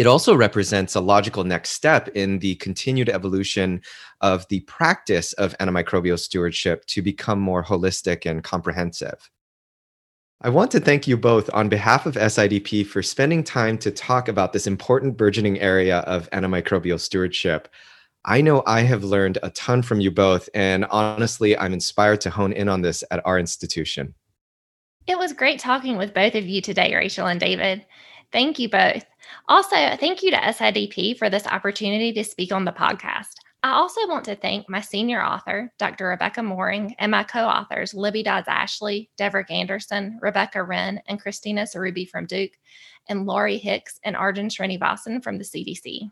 it 0.00 0.06
also 0.06 0.34
represents 0.34 0.94
a 0.94 1.00
logical 1.00 1.44
next 1.44 1.72
step 1.72 2.08
in 2.14 2.38
the 2.38 2.54
continued 2.54 3.10
evolution 3.10 3.82
of 4.22 4.48
the 4.48 4.60
practice 4.60 5.34
of 5.34 5.54
antimicrobial 5.58 6.18
stewardship 6.18 6.86
to 6.86 7.02
become 7.02 7.38
more 7.38 7.62
holistic 7.62 8.24
and 8.24 8.42
comprehensive. 8.42 9.30
I 10.40 10.48
want 10.48 10.70
to 10.70 10.80
thank 10.80 11.06
you 11.06 11.18
both 11.18 11.50
on 11.52 11.68
behalf 11.68 12.06
of 12.06 12.14
SIDP 12.14 12.86
for 12.86 13.02
spending 13.02 13.44
time 13.44 13.76
to 13.76 13.90
talk 13.90 14.28
about 14.28 14.54
this 14.54 14.66
important 14.66 15.18
burgeoning 15.18 15.60
area 15.60 15.98
of 15.98 16.30
antimicrobial 16.30 16.98
stewardship. 16.98 17.68
I 18.24 18.40
know 18.40 18.62
I 18.66 18.80
have 18.80 19.04
learned 19.04 19.36
a 19.42 19.50
ton 19.50 19.82
from 19.82 20.00
you 20.00 20.10
both, 20.10 20.48
and 20.54 20.86
honestly, 20.86 21.58
I'm 21.58 21.74
inspired 21.74 22.22
to 22.22 22.30
hone 22.30 22.54
in 22.54 22.70
on 22.70 22.80
this 22.80 23.04
at 23.10 23.20
our 23.26 23.38
institution. 23.38 24.14
It 25.06 25.18
was 25.18 25.34
great 25.34 25.58
talking 25.58 25.98
with 25.98 26.14
both 26.14 26.34
of 26.34 26.48
you 26.48 26.62
today, 26.62 26.94
Rachel 26.94 27.26
and 27.26 27.38
David. 27.38 27.84
Thank 28.32 28.58
you 28.58 28.70
both. 28.70 29.04
Also, 29.50 29.74
thank 29.96 30.22
you 30.22 30.30
to 30.30 30.36
SIDP 30.36 31.18
for 31.18 31.28
this 31.28 31.44
opportunity 31.48 32.12
to 32.12 32.22
speak 32.22 32.52
on 32.52 32.64
the 32.64 32.70
podcast. 32.70 33.34
I 33.64 33.72
also 33.72 34.06
want 34.06 34.24
to 34.26 34.36
thank 34.36 34.68
my 34.68 34.80
senior 34.80 35.20
author, 35.20 35.72
Dr. 35.76 36.06
Rebecca 36.06 36.40
Moehring, 36.40 36.94
and 37.00 37.10
my 37.10 37.24
co 37.24 37.40
authors, 37.40 37.92
Libby 37.92 38.22
Dodds 38.22 38.46
Ashley, 38.46 39.10
Deverick 39.18 39.50
Anderson, 39.50 40.20
Rebecca 40.22 40.62
Wrenn, 40.62 41.02
and 41.08 41.20
Christina 41.20 41.62
Sarubbi 41.62 42.08
from 42.08 42.26
Duke, 42.26 42.52
and 43.08 43.26
Laurie 43.26 43.58
Hicks 43.58 43.98
and 44.04 44.14
Arjun 44.14 44.50
Srinivasan 44.50 45.20
from 45.20 45.36
the 45.36 45.44
CDC. 45.44 46.08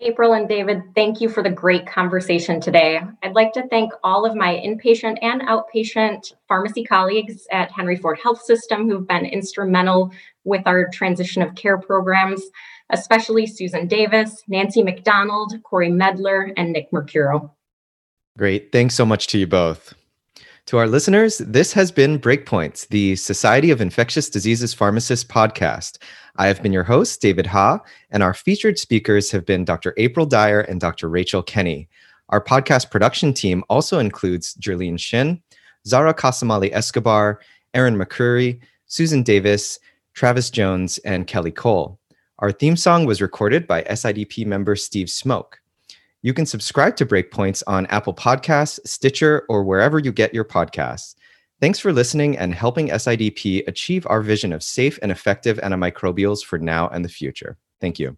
April 0.00 0.34
and 0.34 0.48
David, 0.48 0.82
thank 0.94 1.20
you 1.20 1.28
for 1.28 1.42
the 1.42 1.50
great 1.50 1.84
conversation 1.84 2.60
today. 2.60 3.00
I'd 3.24 3.34
like 3.34 3.52
to 3.54 3.66
thank 3.66 3.92
all 4.04 4.24
of 4.24 4.36
my 4.36 4.54
inpatient 4.54 5.18
and 5.22 5.40
outpatient 5.42 6.34
pharmacy 6.46 6.84
colleagues 6.84 7.48
at 7.50 7.72
Henry 7.72 7.96
Ford 7.96 8.18
Health 8.22 8.42
System 8.42 8.88
who've 8.88 9.08
been 9.08 9.26
instrumental 9.26 10.12
with 10.48 10.62
our 10.66 10.88
transition 10.88 11.42
of 11.42 11.54
care 11.54 11.78
programs, 11.78 12.42
especially 12.90 13.46
Susan 13.46 13.86
Davis, 13.86 14.42
Nancy 14.48 14.82
McDonald, 14.82 15.54
Corey 15.62 15.90
Medler, 15.90 16.52
and 16.56 16.72
Nick 16.72 16.88
Mercuro. 16.92 17.54
Great. 18.36 18.72
Thanks 18.72 18.94
so 18.94 19.04
much 19.04 19.26
to 19.28 19.38
you 19.38 19.46
both. 19.46 19.94
To 20.66 20.76
our 20.76 20.86
listeners, 20.86 21.38
this 21.38 21.72
has 21.72 21.90
been 21.90 22.18
Breakpoints, 22.18 22.88
the 22.88 23.16
Society 23.16 23.70
of 23.70 23.80
Infectious 23.80 24.28
Diseases 24.28 24.74
Pharmacists 24.74 25.24
podcast. 25.24 25.96
I 26.36 26.46
have 26.46 26.62
been 26.62 26.74
your 26.74 26.84
host, 26.84 27.22
David 27.22 27.46
Ha, 27.46 27.80
and 28.10 28.22
our 28.22 28.34
featured 28.34 28.78
speakers 28.78 29.30
have 29.30 29.46
been 29.46 29.64
Dr. 29.64 29.94
April 29.96 30.26
Dyer 30.26 30.60
and 30.60 30.78
Dr. 30.78 31.08
Rachel 31.08 31.42
Kenney. 31.42 31.88
Our 32.28 32.44
podcast 32.44 32.90
production 32.90 33.32
team 33.32 33.64
also 33.70 33.98
includes 33.98 34.54
Jerlene 34.56 35.00
Shin, 35.00 35.42
Zahra 35.86 36.12
Kassamali 36.12 36.70
Escobar, 36.70 37.40
Erin 37.72 37.96
McCreary, 37.96 38.60
Susan 38.86 39.22
Davis, 39.22 39.78
Travis 40.18 40.50
Jones, 40.50 40.98
and 40.98 41.28
Kelly 41.28 41.52
Cole. 41.52 41.96
Our 42.40 42.50
theme 42.50 42.76
song 42.76 43.06
was 43.06 43.22
recorded 43.22 43.68
by 43.68 43.84
SIDP 43.84 44.44
member 44.46 44.74
Steve 44.74 45.08
Smoke. 45.08 45.60
You 46.22 46.34
can 46.34 46.44
subscribe 46.44 46.96
to 46.96 47.06
Breakpoints 47.06 47.62
on 47.68 47.86
Apple 47.86 48.14
Podcasts, 48.14 48.80
Stitcher, 48.84 49.44
or 49.48 49.62
wherever 49.62 50.00
you 50.00 50.10
get 50.10 50.34
your 50.34 50.44
podcasts. 50.44 51.14
Thanks 51.60 51.78
for 51.78 51.92
listening 51.92 52.36
and 52.36 52.52
helping 52.52 52.88
SIDP 52.88 53.62
achieve 53.68 54.08
our 54.10 54.20
vision 54.20 54.52
of 54.52 54.64
safe 54.64 54.98
and 55.02 55.12
effective 55.12 55.58
antimicrobials 55.58 56.44
for 56.44 56.58
now 56.58 56.88
and 56.88 57.04
the 57.04 57.08
future. 57.08 57.56
Thank 57.80 58.00
you. 58.00 58.16